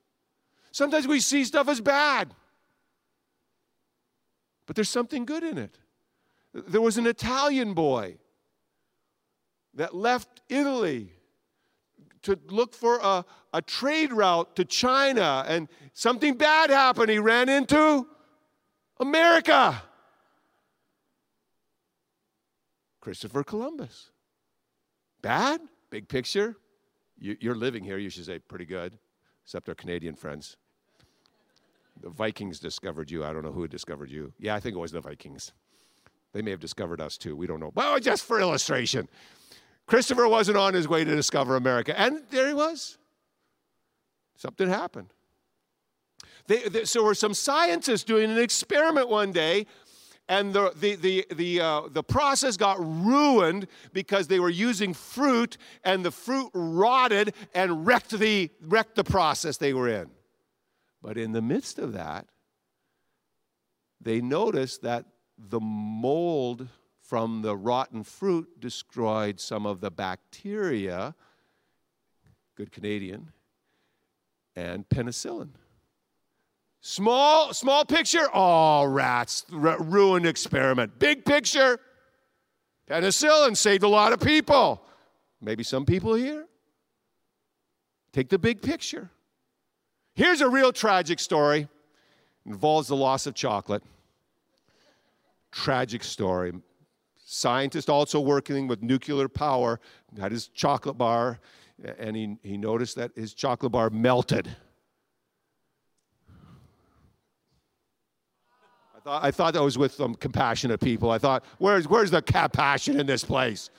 Sometimes 0.70 1.08
we 1.08 1.20
see 1.20 1.44
stuff 1.44 1.68
as 1.68 1.80
bad, 1.80 2.34
but 4.66 4.76
there's 4.76 4.90
something 4.90 5.24
good 5.24 5.42
in 5.42 5.58
it. 5.58 5.78
There 6.52 6.80
was 6.80 6.98
an 6.98 7.06
Italian 7.06 7.74
boy 7.74 8.18
that 9.74 9.94
left 9.94 10.42
Italy 10.48 11.12
to 12.22 12.38
look 12.48 12.74
for 12.74 12.98
a, 13.02 13.24
a 13.52 13.62
trade 13.62 14.12
route 14.12 14.54
to 14.56 14.64
China, 14.64 15.44
and 15.48 15.68
something 15.92 16.34
bad 16.34 16.70
happened. 16.70 17.10
He 17.10 17.18
ran 17.18 17.48
into 17.48 18.06
America. 19.00 19.82
Christopher 23.00 23.44
Columbus. 23.44 24.10
Bad? 25.26 25.60
Big 25.90 26.06
picture? 26.06 26.54
You, 27.18 27.36
you're 27.40 27.56
living 27.56 27.82
here, 27.82 27.98
you 27.98 28.10
should 28.10 28.26
say, 28.26 28.38
pretty 28.38 28.64
good, 28.64 28.96
except 29.44 29.68
our 29.68 29.74
Canadian 29.74 30.14
friends. 30.14 30.56
The 32.00 32.10
Vikings 32.10 32.60
discovered 32.60 33.10
you. 33.10 33.24
I 33.24 33.32
don't 33.32 33.42
know 33.42 33.50
who 33.50 33.66
discovered 33.66 34.08
you. 34.08 34.32
Yeah, 34.38 34.54
I 34.54 34.60
think 34.60 34.76
it 34.76 34.78
was 34.78 34.92
the 34.92 35.00
Vikings. 35.00 35.50
They 36.32 36.42
may 36.42 36.52
have 36.52 36.60
discovered 36.60 37.00
us 37.00 37.18
too. 37.18 37.34
We 37.34 37.48
don't 37.48 37.58
know. 37.58 37.72
Well, 37.74 37.98
just 37.98 38.24
for 38.24 38.38
illustration. 38.38 39.08
Christopher 39.86 40.28
wasn't 40.28 40.58
on 40.58 40.74
his 40.74 40.86
way 40.86 41.02
to 41.02 41.16
discover 41.16 41.56
America. 41.56 41.98
And 41.98 42.22
there 42.30 42.46
he 42.46 42.54
was. 42.54 42.96
Something 44.36 44.68
happened. 44.68 45.08
They, 46.46 46.68
they, 46.68 46.84
so, 46.84 47.02
were 47.02 47.14
some 47.14 47.34
scientists 47.34 48.04
doing 48.04 48.30
an 48.30 48.38
experiment 48.38 49.08
one 49.08 49.32
day 49.32 49.66
and 50.28 50.52
the, 50.52 50.72
the, 50.76 50.96
the, 50.96 51.26
the, 51.34 51.60
uh, 51.60 51.82
the 51.90 52.02
process 52.02 52.56
got 52.56 52.78
ruined 52.80 53.68
because 53.92 54.26
they 54.26 54.40
were 54.40 54.50
using 54.50 54.92
fruit 54.92 55.56
and 55.84 56.04
the 56.04 56.10
fruit 56.10 56.50
rotted 56.52 57.32
and 57.54 57.86
wrecked 57.86 58.10
the, 58.10 58.50
wrecked 58.60 58.96
the 58.96 59.04
process 59.04 59.56
they 59.56 59.72
were 59.72 59.88
in. 59.88 60.10
But 61.00 61.16
in 61.16 61.32
the 61.32 61.42
midst 61.42 61.78
of 61.78 61.92
that, 61.92 62.26
they 64.00 64.20
noticed 64.20 64.82
that 64.82 65.04
the 65.38 65.60
mold 65.60 66.68
from 67.00 67.42
the 67.42 67.56
rotten 67.56 68.02
fruit 68.02 68.60
destroyed 68.60 69.38
some 69.38 69.64
of 69.64 69.80
the 69.80 69.90
bacteria, 69.90 71.14
good 72.56 72.72
Canadian, 72.72 73.30
and 74.56 74.88
penicillin. 74.88 75.50
Small, 76.88 77.52
small 77.52 77.84
picture, 77.84 78.28
oh, 78.32 78.84
rats, 78.84 79.44
r- 79.52 79.82
ruined 79.82 80.24
experiment. 80.24 81.00
Big 81.00 81.24
picture, 81.24 81.80
penicillin 82.88 83.56
saved 83.56 83.82
a 83.82 83.88
lot 83.88 84.12
of 84.12 84.20
people. 84.20 84.86
Maybe 85.40 85.64
some 85.64 85.84
people 85.84 86.14
here. 86.14 86.46
Take 88.12 88.28
the 88.28 88.38
big 88.38 88.62
picture. 88.62 89.10
Here's 90.14 90.40
a 90.40 90.48
real 90.48 90.72
tragic 90.72 91.18
story. 91.18 91.62
It 91.62 92.52
involves 92.52 92.86
the 92.86 92.94
loss 92.94 93.26
of 93.26 93.34
chocolate. 93.34 93.82
Tragic 95.50 96.04
story. 96.04 96.52
Scientist 97.16 97.90
also 97.90 98.20
working 98.20 98.68
with 98.68 98.80
nuclear 98.80 99.28
power 99.28 99.80
had 100.20 100.30
his 100.30 100.46
chocolate 100.46 100.96
bar, 100.96 101.40
and 101.98 102.14
he, 102.14 102.36
he 102.44 102.56
noticed 102.56 102.94
that 102.94 103.10
his 103.16 103.34
chocolate 103.34 103.72
bar 103.72 103.90
melted. 103.90 104.54
I 109.06 109.30
thought 109.30 109.54
that 109.54 109.62
was 109.62 109.78
with 109.78 109.92
some 109.92 110.14
compassionate 110.14 110.80
people. 110.80 111.10
I 111.10 111.18
thought, 111.18 111.44
where's, 111.58 111.86
where's 111.86 112.10
the 112.10 112.22
compassion 112.22 112.98
in 112.98 113.06
this 113.06 113.24
place? 113.24 113.70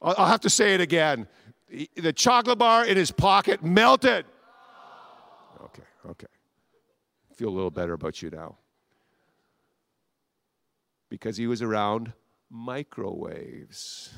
I'll, 0.00 0.14
I'll 0.16 0.26
have 0.26 0.40
to 0.42 0.50
say 0.50 0.74
it 0.74 0.80
again. 0.80 1.26
The 1.96 2.12
chocolate 2.12 2.58
bar 2.58 2.86
in 2.86 2.96
his 2.96 3.10
pocket 3.10 3.64
melted. 3.64 4.26
Okay, 5.62 5.82
okay. 6.10 6.26
Feel 7.34 7.48
a 7.48 7.50
little 7.50 7.70
better 7.70 7.94
about 7.94 8.22
you 8.22 8.30
now. 8.30 8.56
Because 11.08 11.36
he 11.36 11.46
was 11.46 11.62
around 11.62 12.12
microwaves. 12.50 14.12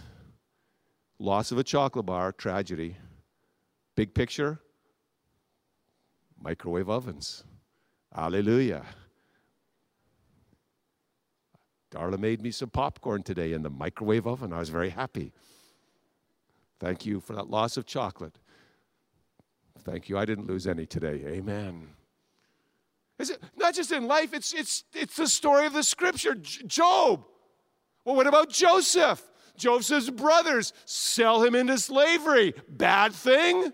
Loss 1.18 1.50
of 1.52 1.58
a 1.58 1.64
chocolate 1.64 2.06
bar, 2.06 2.32
tragedy. 2.32 2.96
Big 3.94 4.12
picture, 4.12 4.60
microwave 6.38 6.90
ovens. 6.90 7.44
Hallelujah. 8.14 8.84
Darla 11.90 12.18
made 12.18 12.42
me 12.42 12.50
some 12.50 12.70
popcorn 12.70 13.22
today 13.22 13.52
in 13.52 13.62
the 13.62 13.70
microwave 13.70 14.26
oven. 14.26 14.52
I 14.52 14.58
was 14.58 14.68
very 14.68 14.90
happy. 14.90 15.32
Thank 16.78 17.06
you 17.06 17.20
for 17.20 17.34
that 17.34 17.48
loss 17.48 17.76
of 17.76 17.86
chocolate. 17.86 18.38
Thank 19.80 20.08
you. 20.08 20.18
I 20.18 20.24
didn't 20.24 20.46
lose 20.46 20.66
any 20.66 20.84
today. 20.84 21.22
Amen. 21.26 21.88
Is 23.18 23.30
it 23.30 23.40
not 23.56 23.74
just 23.74 23.92
in 23.92 24.06
life, 24.06 24.34
it's 24.34 24.52
it's 24.52 24.84
it's 24.92 25.16
the 25.16 25.26
story 25.26 25.66
of 25.66 25.72
the 25.72 25.82
scripture. 25.82 26.34
Job. 26.34 27.24
Well, 28.04 28.16
what 28.16 28.26
about 28.26 28.50
Joseph? 28.50 29.22
Joseph's 29.56 30.10
brothers 30.10 30.72
sell 30.84 31.42
him 31.42 31.54
into 31.54 31.78
slavery. 31.78 32.54
Bad 32.68 33.14
thing? 33.14 33.72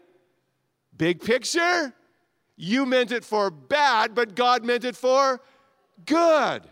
Big 0.97 1.21
picture? 1.21 1.93
You 2.57 2.87
meant 2.87 3.11
it 3.11 3.25
for 3.25 3.51
bad, 3.51 4.15
but 4.15 4.37
God 4.37 4.65
meant 4.65 4.85
it 4.85 4.95
for 4.95 5.41
good. 6.07 6.63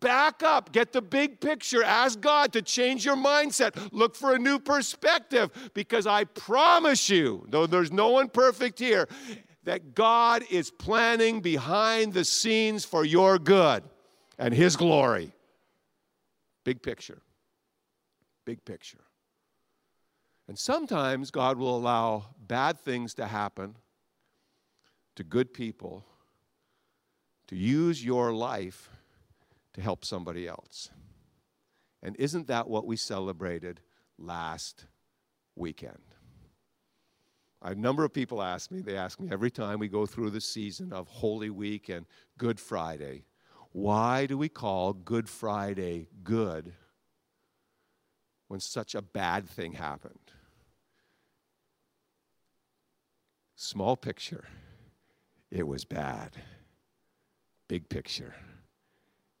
Back 0.00 0.42
up, 0.42 0.72
get 0.72 0.92
the 0.92 1.00
big 1.00 1.40
picture, 1.40 1.82
ask 1.82 2.20
God 2.20 2.52
to 2.54 2.62
change 2.62 3.04
your 3.04 3.16
mindset, 3.16 3.90
look 3.92 4.16
for 4.16 4.34
a 4.34 4.38
new 4.38 4.58
perspective, 4.58 5.50
because 5.74 6.06
I 6.06 6.24
promise 6.24 7.08
you, 7.08 7.46
though 7.48 7.66
there's 7.66 7.92
no 7.92 8.10
one 8.10 8.28
perfect 8.28 8.78
here, 8.80 9.08
that 9.64 9.94
God 9.94 10.42
is 10.50 10.70
planning 10.70 11.40
behind 11.40 12.12
the 12.12 12.24
scenes 12.24 12.84
for 12.84 13.04
your 13.04 13.38
good 13.38 13.84
and 14.38 14.52
His 14.52 14.76
glory. 14.76 15.32
Big 16.64 16.82
picture. 16.82 17.22
Big 18.44 18.64
picture. 18.64 19.04
And 20.48 20.58
sometimes 20.58 21.30
God 21.30 21.56
will 21.56 21.76
allow 21.76 22.26
bad 22.46 22.80
things 22.80 23.14
to 23.14 23.26
happen 23.26 23.76
to 25.14 25.22
good 25.22 25.54
people 25.54 26.04
to 27.46 27.56
use 27.56 28.04
your 28.04 28.32
life 28.32 28.90
to 29.74 29.80
help 29.80 30.04
somebody 30.04 30.46
else. 30.46 30.90
And 32.02 32.16
isn't 32.16 32.48
that 32.48 32.68
what 32.68 32.86
we 32.86 32.96
celebrated 32.96 33.80
last 34.18 34.86
weekend? 35.54 36.02
A 37.62 37.74
number 37.74 38.04
of 38.04 38.12
people 38.12 38.42
ask 38.42 38.72
me, 38.72 38.80
they 38.80 38.96
ask 38.96 39.20
me 39.20 39.28
every 39.30 39.50
time 39.50 39.78
we 39.78 39.88
go 39.88 40.04
through 40.04 40.30
the 40.30 40.40
season 40.40 40.92
of 40.92 41.06
Holy 41.06 41.50
Week 41.50 41.88
and 41.88 42.06
Good 42.36 42.58
Friday, 42.58 43.24
why 43.70 44.26
do 44.26 44.36
we 44.36 44.48
call 44.48 44.92
Good 44.92 45.28
Friday 45.28 46.08
good 46.24 46.74
when 48.48 48.60
such 48.60 48.94
a 48.94 49.00
bad 49.00 49.48
thing 49.48 49.72
happened? 49.72 50.32
Small 53.54 53.96
picture, 53.96 54.44
it 55.50 55.66
was 55.66 55.84
bad. 55.84 56.32
Big 57.68 57.88
picture, 57.88 58.34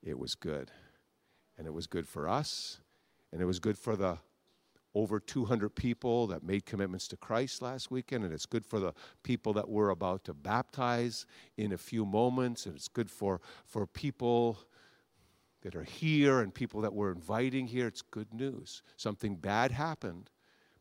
it 0.02 0.18
was 0.18 0.34
good. 0.34 0.70
And 1.58 1.66
it 1.66 1.72
was 1.72 1.86
good 1.86 2.08
for 2.08 2.28
us, 2.28 2.80
and 3.30 3.40
it 3.40 3.44
was 3.44 3.58
good 3.58 3.78
for 3.78 3.94
the 3.94 4.18
over 4.94 5.18
200 5.18 5.74
people 5.74 6.26
that 6.26 6.42
made 6.42 6.66
commitments 6.66 7.08
to 7.08 7.16
Christ 7.16 7.62
last 7.62 7.90
weekend, 7.90 8.24
and 8.24 8.32
it's 8.32 8.46
good 8.46 8.66
for 8.66 8.78
the 8.78 8.92
people 9.22 9.52
that 9.54 9.68
we're 9.68 9.90
about 9.90 10.24
to 10.24 10.34
baptize 10.34 11.26
in 11.56 11.72
a 11.72 11.78
few 11.78 12.04
moments, 12.04 12.66
and 12.66 12.74
it's 12.74 12.88
good 12.88 13.10
for, 13.10 13.40
for 13.64 13.86
people 13.86 14.58
that 15.62 15.74
are 15.74 15.84
here 15.84 16.40
and 16.40 16.52
people 16.52 16.80
that 16.82 16.92
we're 16.92 17.12
inviting 17.12 17.66
here. 17.66 17.86
It's 17.86 18.02
good 18.02 18.34
news. 18.34 18.82
Something 18.96 19.36
bad 19.36 19.70
happened, 19.70 20.30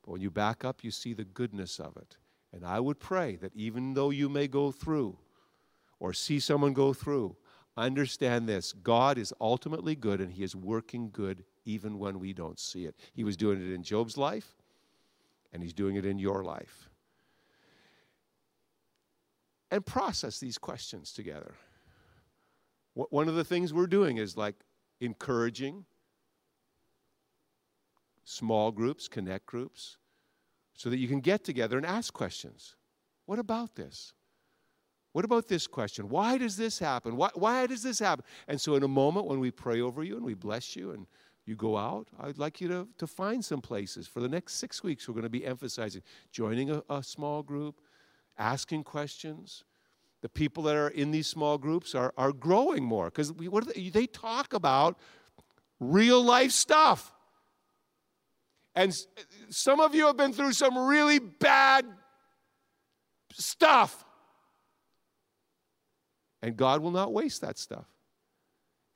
but 0.03 0.11
when 0.11 0.21
you 0.21 0.31
back 0.31 0.65
up, 0.65 0.83
you 0.83 0.91
see 0.91 1.13
the 1.13 1.23
goodness 1.23 1.79
of 1.79 1.95
it. 1.95 2.17
And 2.51 2.65
I 2.65 2.79
would 2.79 2.99
pray 2.99 3.37
that 3.37 3.55
even 3.55 3.93
though 3.93 4.09
you 4.09 4.27
may 4.27 4.47
go 4.47 4.71
through 4.71 5.17
or 5.99 6.11
see 6.11 6.39
someone 6.39 6.73
go 6.73 6.93
through, 6.93 7.37
Understand 7.77 8.49
this 8.49 8.73
God 8.73 9.17
is 9.17 9.33
ultimately 9.39 9.95
good 9.95 10.19
and 10.19 10.31
He 10.31 10.43
is 10.43 10.55
working 10.55 11.09
good 11.11 11.45
even 11.65 11.99
when 11.99 12.19
we 12.19 12.33
don't 12.33 12.59
see 12.59 12.85
it. 12.85 12.95
He 13.13 13.23
was 13.23 13.37
doing 13.37 13.61
it 13.61 13.73
in 13.73 13.83
Job's 13.83 14.17
life, 14.17 14.55
and 15.53 15.63
He's 15.63 15.73
doing 15.73 15.95
it 15.95 16.05
in 16.05 16.19
your 16.19 16.43
life. 16.43 16.89
And 19.69 19.85
process 19.85 20.39
these 20.39 20.57
questions 20.57 21.13
together. 21.13 21.53
One 22.93 23.29
of 23.29 23.35
the 23.35 23.45
things 23.45 23.73
we're 23.73 23.87
doing 23.87 24.17
is 24.17 24.35
like 24.35 24.55
encouraging 24.99 25.85
small 28.25 28.71
groups, 28.71 29.07
connect 29.07 29.45
groups, 29.45 29.97
so 30.73 30.89
that 30.89 30.97
you 30.97 31.07
can 31.07 31.21
get 31.21 31.45
together 31.45 31.77
and 31.77 31.85
ask 31.85 32.13
questions. 32.13 32.75
What 33.27 33.39
about 33.39 33.75
this? 33.75 34.13
What 35.13 35.25
about 35.25 35.47
this 35.47 35.67
question? 35.67 36.07
Why 36.07 36.37
does 36.37 36.55
this 36.55 36.79
happen? 36.79 37.17
Why, 37.17 37.29
why 37.33 37.67
does 37.67 37.83
this 37.83 37.99
happen? 37.99 38.23
And 38.47 38.59
so, 38.59 38.75
in 38.75 38.83
a 38.83 38.87
moment 38.87 39.25
when 39.25 39.39
we 39.39 39.51
pray 39.51 39.81
over 39.81 40.03
you 40.03 40.15
and 40.15 40.25
we 40.25 40.33
bless 40.33 40.75
you 40.75 40.91
and 40.91 41.05
you 41.45 41.55
go 41.55 41.75
out, 41.77 42.07
I'd 42.19 42.37
like 42.37 42.61
you 42.61 42.67
to, 42.69 42.87
to 42.97 43.07
find 43.07 43.43
some 43.43 43.61
places. 43.61 44.07
For 44.07 44.21
the 44.21 44.29
next 44.29 44.55
six 44.55 44.83
weeks, 44.83 45.07
we're 45.07 45.13
going 45.13 45.23
to 45.23 45.29
be 45.29 45.45
emphasizing 45.45 46.01
joining 46.31 46.69
a, 46.69 46.83
a 46.89 47.03
small 47.03 47.43
group, 47.43 47.81
asking 48.37 48.83
questions. 48.83 49.65
The 50.21 50.29
people 50.29 50.63
that 50.63 50.75
are 50.75 50.89
in 50.89 51.11
these 51.11 51.27
small 51.27 51.57
groups 51.57 51.95
are, 51.95 52.13
are 52.15 52.31
growing 52.31 52.83
more 52.83 53.05
because 53.05 53.33
they, 53.33 53.89
they 53.89 54.05
talk 54.05 54.53
about 54.53 54.97
real 55.79 56.23
life 56.23 56.51
stuff. 56.51 57.13
And 58.75 58.95
some 59.49 59.81
of 59.81 59.93
you 59.93 60.07
have 60.07 60.15
been 60.15 60.31
through 60.31 60.53
some 60.53 60.77
really 60.77 61.19
bad 61.19 61.85
stuff. 63.33 64.05
And 66.41 66.57
God 66.57 66.81
will 66.81 66.91
not 66.91 67.13
waste 67.13 67.41
that 67.41 67.57
stuff. 67.57 67.85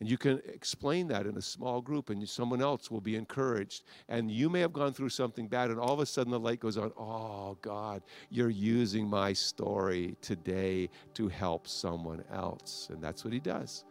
And 0.02 0.10
you 0.10 0.18
can 0.18 0.41
explain 0.54 1.08
that 1.08 1.26
in 1.26 1.38
a 1.38 1.41
small 1.41 1.80
group, 1.82 2.10
and 2.10 2.28
someone 2.28 2.62
else 2.62 2.91
will 2.91 3.00
be 3.00 3.16
encouraged. 3.16 3.84
And 4.10 4.30
you 4.30 4.50
may 4.50 4.60
have 4.60 4.74
gone 4.74 4.91
through 4.91 5.10
something 5.10 5.48
bad, 5.48 5.70
and 5.70 5.80
all 5.80 5.93
of 5.93 6.02
a 6.02 6.06
sudden 6.06 6.32
the 6.32 6.39
light 6.39 6.60
goes 6.60 6.78
on. 6.78 6.91
Oh, 6.98 7.58
God, 7.62 8.04
you're 8.30 8.50
using 8.50 9.08
my 9.08 9.32
story 9.32 10.18
today 10.22 10.89
to 11.14 11.30
help 11.30 11.66
someone 11.66 12.26
else. 12.30 12.89
And 12.91 13.02
that's 13.02 13.24
what 13.24 13.32
He 13.32 13.39
does. 13.39 13.86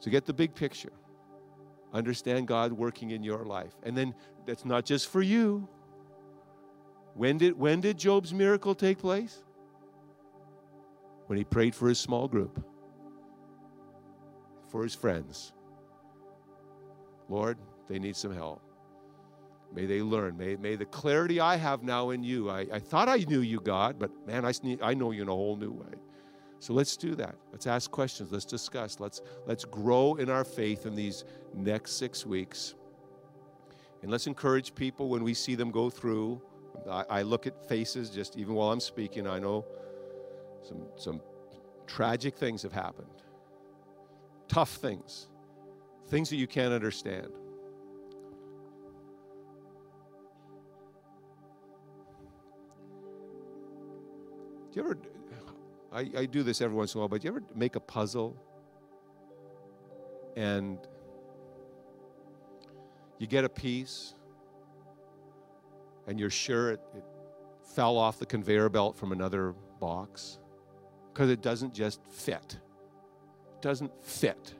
So 0.00 0.10
get 0.10 0.26
the 0.26 0.32
big 0.32 0.52
picture. 0.52 0.92
Understand 1.92 2.48
God 2.48 2.72
working 2.72 3.10
in 3.12 3.22
your 3.22 3.44
life. 3.44 3.74
And 3.84 3.96
then 3.96 4.14
that's 4.46 4.64
not 4.64 4.84
just 4.84 5.10
for 5.10 5.22
you. 5.22 5.68
When 7.14 7.38
did, 7.38 7.56
when 7.56 7.80
did 7.80 7.98
Job's 7.98 8.34
miracle 8.34 8.74
take 8.74 8.98
place? 8.98 9.44
When 11.32 11.38
he 11.38 11.44
prayed 11.44 11.74
for 11.74 11.88
his 11.88 11.98
small 11.98 12.28
group 12.28 12.62
for 14.68 14.82
his 14.82 14.94
friends. 14.94 15.54
Lord, 17.30 17.56
they 17.88 17.98
need 17.98 18.16
some 18.16 18.34
help. 18.34 18.60
May 19.74 19.86
they 19.86 20.02
learn. 20.02 20.36
May, 20.36 20.56
may 20.56 20.76
the 20.76 20.84
clarity 20.84 21.40
I 21.40 21.56
have 21.56 21.82
now 21.82 22.10
in 22.10 22.22
you. 22.22 22.50
I, 22.50 22.66
I 22.70 22.78
thought 22.78 23.08
I 23.08 23.16
knew 23.16 23.40
you, 23.40 23.60
God, 23.60 23.98
but 23.98 24.10
man, 24.26 24.44
I, 24.44 24.52
I 24.82 24.92
know 24.92 25.10
you 25.10 25.22
in 25.22 25.30
a 25.30 25.32
whole 25.32 25.56
new 25.56 25.70
way. 25.70 25.94
So 26.58 26.74
let's 26.74 26.98
do 26.98 27.14
that. 27.14 27.36
Let's 27.50 27.66
ask 27.66 27.90
questions. 27.90 28.30
Let's 28.30 28.44
discuss. 28.44 29.00
Let's, 29.00 29.22
let's 29.46 29.64
grow 29.64 30.16
in 30.16 30.28
our 30.28 30.44
faith 30.44 30.84
in 30.84 30.94
these 30.94 31.24
next 31.54 31.92
six 31.92 32.26
weeks. 32.26 32.74
And 34.02 34.10
let's 34.10 34.26
encourage 34.26 34.74
people 34.74 35.08
when 35.08 35.24
we 35.24 35.32
see 35.32 35.54
them 35.54 35.70
go 35.70 35.88
through. 35.88 36.42
I, 36.90 37.04
I 37.08 37.22
look 37.22 37.46
at 37.46 37.66
faces 37.70 38.10
just 38.10 38.36
even 38.36 38.52
while 38.52 38.70
I'm 38.70 38.80
speaking. 38.80 39.26
I 39.26 39.38
know 39.38 39.64
some, 40.62 40.82
some 40.96 41.20
tragic 41.86 42.36
things 42.36 42.62
have 42.62 42.72
happened. 42.72 43.08
Tough 44.48 44.74
things, 44.74 45.28
things 46.08 46.30
that 46.30 46.36
you 46.36 46.46
can't 46.46 46.72
understand. 46.72 47.28
Do 54.72 54.80
you 54.80 54.84
ever, 54.84 54.98
I, 55.92 56.10
I 56.20 56.26
do 56.26 56.42
this 56.42 56.60
every 56.60 56.76
once 56.76 56.94
in 56.94 56.98
a 56.98 57.00
while, 57.00 57.08
but 57.08 57.20
do 57.20 57.26
you 57.26 57.32
ever 57.32 57.42
make 57.54 57.76
a 57.76 57.80
puzzle? 57.80 58.36
And 60.36 60.78
you 63.18 63.26
get 63.26 63.44
a 63.44 63.48
piece 63.50 64.14
and 66.06 66.18
you're 66.18 66.30
sure 66.30 66.70
it, 66.70 66.80
it 66.96 67.04
fell 67.74 67.96
off 67.96 68.18
the 68.18 68.26
conveyor 68.26 68.68
belt 68.70 68.96
from 68.96 69.12
another 69.12 69.52
box 69.78 70.38
because 71.12 71.30
it 71.30 71.42
doesn't 71.42 71.74
just 71.74 72.00
fit 72.06 72.58
doesn't 73.62 73.92
fit. 74.04 74.54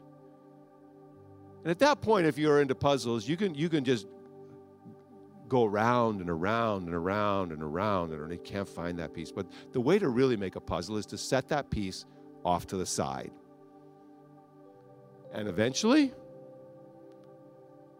And 1.62 1.70
at 1.70 1.78
that 1.80 2.00
point, 2.00 2.26
if 2.26 2.38
you're 2.38 2.62
into 2.62 2.74
puzzles, 2.74 3.28
you 3.28 3.36
can, 3.36 3.55
you 3.55 3.68
can 3.68 3.84
just 3.84 4.07
go 5.48 5.64
around 5.64 6.20
and 6.20 6.30
around 6.30 6.86
and 6.86 6.94
around 6.94 7.53
and 7.53 7.62
around 7.62 8.12
and 8.12 8.32
you 8.32 8.38
can't 8.38 8.68
find 8.68 8.98
that 8.98 9.12
piece. 9.12 9.30
But 9.30 9.46
the 9.72 9.80
way 9.80 9.98
to 9.98 10.09
really 10.09 10.36
make 10.36 10.57
a 10.57 10.61
puzzle 10.61 10.96
is 10.96 11.05
to 11.07 11.18
set 11.18 11.48
that 11.48 11.68
piece 11.68 12.07
off 12.44 12.66
to 12.68 12.76
the 12.76 12.86
side. 12.86 13.32
And 15.34 15.46
eventually, 15.46 16.12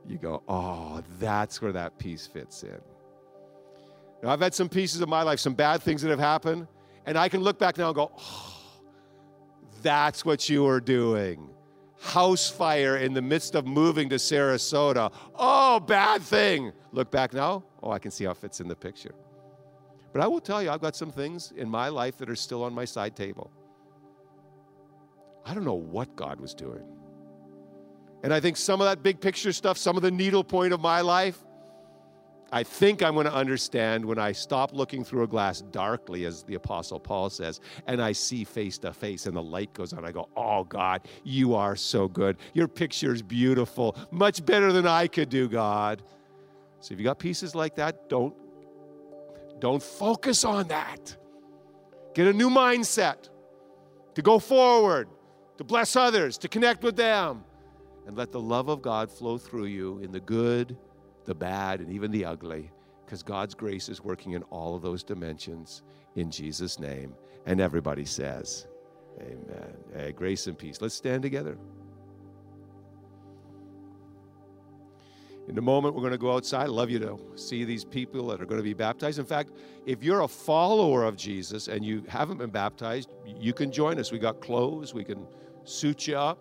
you 0.09 0.19
go, 0.19 0.43
oh, 0.49 1.03
that's 1.19 1.61
where 1.63 1.73
that 1.73 1.99
piece 1.99 2.27
fits 2.27 2.63
in. 2.63 2.81
Now, 4.23 4.31
I've 4.31 4.41
had 4.41 4.55
some 4.55 4.69
pieces 4.69 5.01
of 5.01 5.09
my 5.09 5.23
life, 5.23 5.41
some 5.41 5.55
bad 5.55 5.83
things 5.83 6.03
that 6.03 6.11
have 6.11 6.19
happened, 6.19 6.67
and 7.07 7.19
I 7.19 7.29
can 7.29 7.41
look 7.41 7.59
back 7.59 7.79
now 7.79 7.89
and 7.89 7.95
go, 7.95 8.13
oh, 8.17 8.59
that's 9.83 10.25
what 10.25 10.49
you 10.49 10.65
were 10.65 10.81
doing. 10.81 11.49
House 12.01 12.51
fire 12.51 12.97
in 12.97 13.15
the 13.15 13.23
midst 13.23 13.55
of 13.55 13.67
moving 13.67 14.09
to 14.09 14.17
Sarasota. 14.17 15.13
Oh, 15.35 15.81
bad 15.81 16.23
thing. 16.23 16.73
Look 16.93 17.11
back 17.11 17.33
now. 17.33 17.65
Oh, 17.83 17.91
I 17.91 17.99
can 17.99 18.11
see 18.11 18.25
how 18.25 18.33
it 18.33 18.37
fits 18.39 18.61
in 18.61 18.69
the 18.69 18.75
picture. 18.75 19.15
But 20.13 20.21
I 20.21 20.27
will 20.27 20.41
tell 20.41 20.63
you, 20.63 20.71
I've 20.71 20.81
got 20.81 20.95
some 20.95 21.11
things 21.11 21.53
in 21.57 21.69
my 21.69 21.89
life 21.89 22.19
that 22.19 22.29
are 22.29 22.37
still 22.37 22.65
on 22.65 22.75
my 22.75 22.85
side 22.85 23.17
table. 23.17 23.51
I 25.45 25.55
don't 25.55 25.65
know 25.65 25.75
what 25.75 26.15
God 26.17 26.41
was 26.41 26.55
doing. 26.55 26.85
And 28.23 28.33
I 28.33 28.39
think 28.39 28.57
some 28.57 28.81
of 28.81 28.87
that 28.87 29.03
big 29.03 29.21
picture 29.21 29.53
stuff, 29.53 29.79
some 29.79 29.97
of 29.97 30.03
the 30.03 30.11
needle 30.11 30.45
point 30.45 30.73
of 30.73 30.81
my 30.81 31.01
life, 31.01 31.39
I 32.55 32.63
think 32.63 33.03
I'm 33.03 33.15
going 33.15 33.25
to 33.25 33.33
understand 33.33 34.05
when 34.05 34.19
I 34.19 34.33
stop 34.33 34.75
looking 34.75 35.05
through 35.05 35.23
a 35.23 35.27
glass 35.27 35.63
darkly, 35.63 36.27
as 36.27 36.43
the 36.43 36.55
Apostle 36.55 37.01
Paul 37.01 37.31
says, 37.31 37.61
and 37.87 38.01
I 38.03 38.13
see 38.13 38.45
face 38.45 38.77
to 38.79 38.93
face 38.93 39.25
and 39.25 39.35
the 39.35 39.43
light 39.43 39.73
goes 39.73 39.95
on. 39.95 40.05
I 40.05 40.13
go, 40.13 40.29
Oh 40.37 40.65
God, 40.65 41.09
you 41.25 41.55
are 41.55 41.75
so 41.75 42.09
good. 42.09 42.37
Your 42.53 42.69
picture 42.69 43.15
is 43.15 43.23
beautiful, 43.23 43.97
much 44.11 44.45
better 44.45 44.71
than 44.71 44.87
I 44.87 45.07
could 45.07 45.31
do, 45.31 45.49
God. 45.49 46.03
So 46.81 46.93
if 46.93 47.01
you 47.01 47.05
got 47.05 47.19
pieces 47.19 47.55
like 47.55 47.77
that, 47.77 48.11
don't, 48.11 48.35
don't 49.59 49.83
focus 49.83 50.45
on 50.45 50.69
that. 50.69 51.17
Get 52.15 52.27
a 52.27 52.35
new 52.35 52.51
mindset 52.51 53.31
to 54.15 54.21
go 54.21 54.39
forward, 54.39 55.09
to 55.57 55.65
bless 55.65 55.97
others, 55.97 56.37
to 56.39 56.49
connect 56.49 56.85
with 56.85 56.97
them, 56.97 57.45
and 58.07 58.15
let 58.15 58.31
the 58.31 58.41
love 58.41 58.69
of 58.69 58.83
God 58.83 59.11
flow 59.11 59.39
through 59.39 59.67
you 59.67 60.01
in 60.01 60.13
the 60.13 60.21
good 60.21 60.77
the 61.25 61.35
bad, 61.35 61.81
and 61.81 61.93
even 61.93 62.11
the 62.11 62.25
ugly, 62.25 62.71
because 63.05 63.23
God's 63.23 63.55
grace 63.55 63.89
is 63.89 64.03
working 64.03 64.33
in 64.33 64.43
all 64.45 64.75
of 64.75 64.83
those 64.83 65.03
dimensions 65.03 65.83
in 66.17 66.31
Jesus' 66.31 66.79
name. 66.79 67.15
And 67.47 67.61
everybody 67.61 68.05
says, 68.05 68.67
Amen. 69.21 69.75
Hey, 69.95 70.13
grace 70.13 70.47
and 70.47 70.57
peace. 70.57 70.81
Let's 70.81 70.95
stand 70.95 71.23
together. 71.23 71.59
In 75.49 75.59
a 75.59 75.63
moment, 75.63 75.95
we're 75.95 76.03
going 76.03 76.13
to 76.13 76.19
go 76.19 76.33
outside. 76.33 76.63
I 76.63 76.67
love 76.67 76.89
you 76.89 77.01
to 77.01 77.19
see 77.35 77.65
these 77.65 77.85
people 77.85 78.29
that 78.29 78.41
are 78.41 78.47
going 78.47 78.61
to 78.61 78.65
be 78.65 78.75
baptized. 78.75 79.19
In 79.19 79.27
fact, 79.27 79.51
if 79.87 80.03
you're 80.03 80.21
a 80.21 80.29
follower 80.29 81.05
of 81.05 81.17
Jesus 81.17 81.67
and 81.67 81.85
you 81.85 82.05
haven't 82.09 82.39
been 82.39 82.51
baptized, 82.51 83.11
you 83.27 83.53
can 83.53 83.73
join 83.73 83.99
us. 83.99 84.13
We 84.13 84.19
got 84.19 84.41
clothes, 84.41 84.95
we 84.95 85.05
can 85.05 85.27
suit 85.65 86.07
you 86.07 86.17
up. 86.17 86.39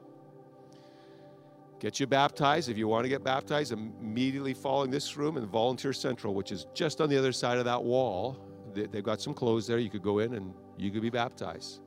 Get 1.81 1.99
you 1.99 2.05
baptized. 2.05 2.69
If 2.69 2.77
you 2.77 2.87
want 2.87 3.05
to 3.05 3.09
get 3.09 3.23
baptized, 3.23 3.71
immediately 3.71 4.53
following 4.53 4.91
this 4.91 5.17
room 5.17 5.35
in 5.35 5.47
Volunteer 5.47 5.93
Central, 5.93 6.35
which 6.35 6.51
is 6.51 6.67
just 6.75 7.01
on 7.01 7.09
the 7.09 7.17
other 7.17 7.31
side 7.31 7.57
of 7.57 7.65
that 7.65 7.83
wall, 7.83 8.37
they've 8.75 9.03
got 9.03 9.19
some 9.19 9.33
clothes 9.33 9.65
there. 9.65 9.79
You 9.79 9.89
could 9.89 10.03
go 10.03 10.19
in 10.19 10.35
and 10.35 10.53
you 10.77 10.91
could 10.91 11.01
be 11.01 11.09
baptized. 11.09 11.81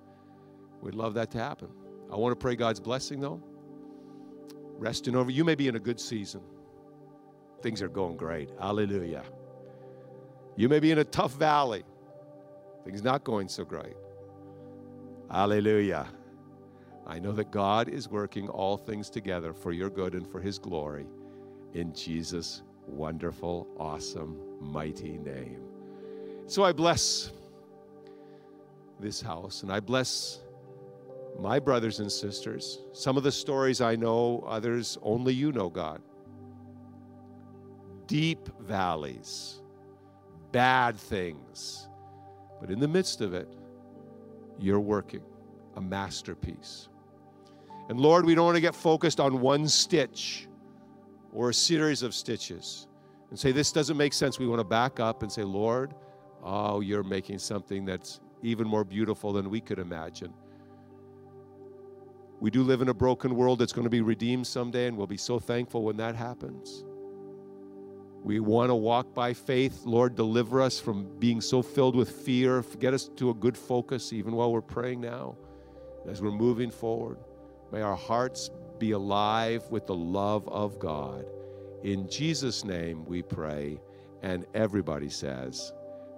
We'd 0.82 0.96
love 0.96 1.14
that 1.14 1.30
to 1.30 1.38
happen. 1.38 1.68
I 2.12 2.16
want 2.16 2.32
to 2.32 2.36
pray 2.36 2.56
God's 2.56 2.80
blessing, 2.80 3.20
though. 3.20 3.40
Resting 4.76 5.14
over. 5.14 5.30
You 5.30 5.44
may 5.44 5.54
be 5.54 5.68
in 5.68 5.76
a 5.76 5.80
good 5.80 6.00
season. 6.00 6.40
Things 7.62 7.80
are 7.80 7.88
going 7.88 8.16
great. 8.16 8.50
Hallelujah. 8.60 9.22
You 10.56 10.68
may 10.68 10.80
be 10.80 10.90
in 10.90 10.98
a 10.98 11.04
tough 11.04 11.34
valley. 11.34 11.84
Things 12.84 13.00
not 13.04 13.22
going 13.22 13.48
so 13.48 13.64
great. 13.64 13.94
Hallelujah. 15.30 16.08
I 17.06 17.18
know 17.18 17.32
that 17.32 17.50
God 17.50 17.88
is 17.88 18.08
working 18.08 18.48
all 18.48 18.76
things 18.76 19.10
together 19.10 19.52
for 19.52 19.72
your 19.72 19.90
good 19.90 20.14
and 20.14 20.26
for 20.26 20.40
His 20.40 20.58
glory 20.58 21.06
in 21.74 21.92
Jesus' 21.92 22.62
wonderful, 22.86 23.66
awesome, 23.78 24.38
mighty 24.60 25.18
name. 25.18 25.60
So 26.46 26.64
I 26.64 26.72
bless 26.72 27.32
this 29.00 29.20
house 29.20 29.62
and 29.62 29.72
I 29.72 29.80
bless 29.80 30.40
my 31.38 31.58
brothers 31.58 32.00
and 32.00 32.10
sisters. 32.10 32.80
Some 32.92 33.16
of 33.16 33.22
the 33.22 33.32
stories 33.32 33.80
I 33.80 33.96
know, 33.96 34.44
others 34.46 34.96
only 35.02 35.34
you 35.34 35.52
know, 35.52 35.68
God. 35.68 36.00
Deep 38.06 38.48
valleys, 38.60 39.60
bad 40.52 40.96
things, 40.96 41.88
but 42.60 42.70
in 42.70 42.78
the 42.78 42.88
midst 42.88 43.20
of 43.20 43.34
it, 43.34 43.48
you're 44.58 44.80
working 44.80 45.22
a 45.76 45.80
masterpiece. 45.80 46.88
And 47.88 48.00
Lord, 48.00 48.24
we 48.24 48.34
don't 48.34 48.46
want 48.46 48.56
to 48.56 48.60
get 48.62 48.74
focused 48.74 49.20
on 49.20 49.40
one 49.40 49.68
stitch 49.68 50.48
or 51.32 51.50
a 51.50 51.54
series 51.54 52.02
of 52.02 52.14
stitches 52.14 52.86
and 53.30 53.38
say, 53.38 53.52
this 53.52 53.72
doesn't 53.72 53.96
make 53.96 54.12
sense. 54.12 54.38
We 54.38 54.46
want 54.46 54.60
to 54.60 54.64
back 54.64 55.00
up 55.00 55.22
and 55.22 55.30
say, 55.30 55.42
Lord, 55.42 55.94
oh, 56.42 56.80
you're 56.80 57.02
making 57.02 57.38
something 57.38 57.84
that's 57.84 58.20
even 58.42 58.66
more 58.66 58.84
beautiful 58.84 59.32
than 59.32 59.50
we 59.50 59.60
could 59.60 59.78
imagine. 59.78 60.32
We 62.40 62.50
do 62.50 62.62
live 62.62 62.82
in 62.82 62.88
a 62.88 62.94
broken 62.94 63.36
world 63.36 63.58
that's 63.58 63.72
going 63.72 63.84
to 63.84 63.90
be 63.90 64.02
redeemed 64.02 64.46
someday, 64.46 64.86
and 64.86 64.96
we'll 64.96 65.06
be 65.06 65.16
so 65.16 65.38
thankful 65.38 65.82
when 65.82 65.96
that 65.96 66.14
happens. 66.14 66.84
We 68.22 68.40
want 68.40 68.70
to 68.70 68.74
walk 68.74 69.14
by 69.14 69.34
faith. 69.34 69.84
Lord, 69.84 70.14
deliver 70.14 70.60
us 70.60 70.80
from 70.80 71.18
being 71.18 71.40
so 71.40 71.62
filled 71.62 71.94
with 71.94 72.10
fear. 72.10 72.64
Get 72.78 72.94
us 72.94 73.08
to 73.16 73.30
a 73.30 73.34
good 73.34 73.56
focus 73.56 74.12
even 74.12 74.32
while 74.34 74.52
we're 74.52 74.62
praying 74.62 75.00
now 75.00 75.36
as 76.08 76.22
we're 76.22 76.30
moving 76.30 76.70
forward. 76.70 77.18
May 77.72 77.80
our 77.82 77.96
hearts 77.96 78.50
be 78.78 78.92
alive 78.92 79.64
with 79.70 79.86
the 79.86 79.94
love 79.94 80.48
of 80.48 80.78
God. 80.78 81.26
In 81.82 82.08
Jesus' 82.08 82.64
name 82.64 83.04
we 83.04 83.22
pray. 83.22 83.80
And 84.22 84.46
everybody 84.54 85.10
says, 85.10 85.72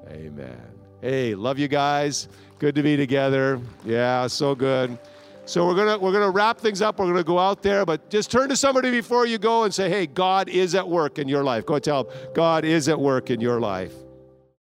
Amen. 0.08 0.60
Hey, 1.00 1.34
love 1.34 1.58
you 1.58 1.68
guys. 1.68 2.28
Good 2.58 2.74
to 2.76 2.82
be 2.82 2.96
together. 2.96 3.60
Yeah, 3.84 4.26
so 4.28 4.54
good. 4.54 4.98
So 5.44 5.66
we're 5.66 5.76
gonna 5.76 5.98
we're 5.98 6.12
gonna 6.12 6.30
wrap 6.30 6.58
things 6.58 6.82
up. 6.82 6.98
We're 6.98 7.06
gonna 7.06 7.22
go 7.22 7.38
out 7.38 7.62
there, 7.62 7.86
but 7.86 8.10
just 8.10 8.30
turn 8.30 8.48
to 8.48 8.56
somebody 8.56 8.90
before 8.90 9.26
you 9.26 9.38
go 9.38 9.64
and 9.64 9.72
say, 9.72 9.88
"Hey, 9.88 10.06
God 10.06 10.48
is 10.48 10.74
at 10.74 10.88
work 10.88 11.18
in 11.18 11.28
your 11.28 11.44
life." 11.44 11.66
Go 11.66 11.78
tell 11.78 12.04
them, 12.04 12.12
God 12.34 12.64
is 12.64 12.88
at 12.88 12.98
work 12.98 13.30
in 13.30 13.40
your 13.40 13.60
life. 13.60 13.92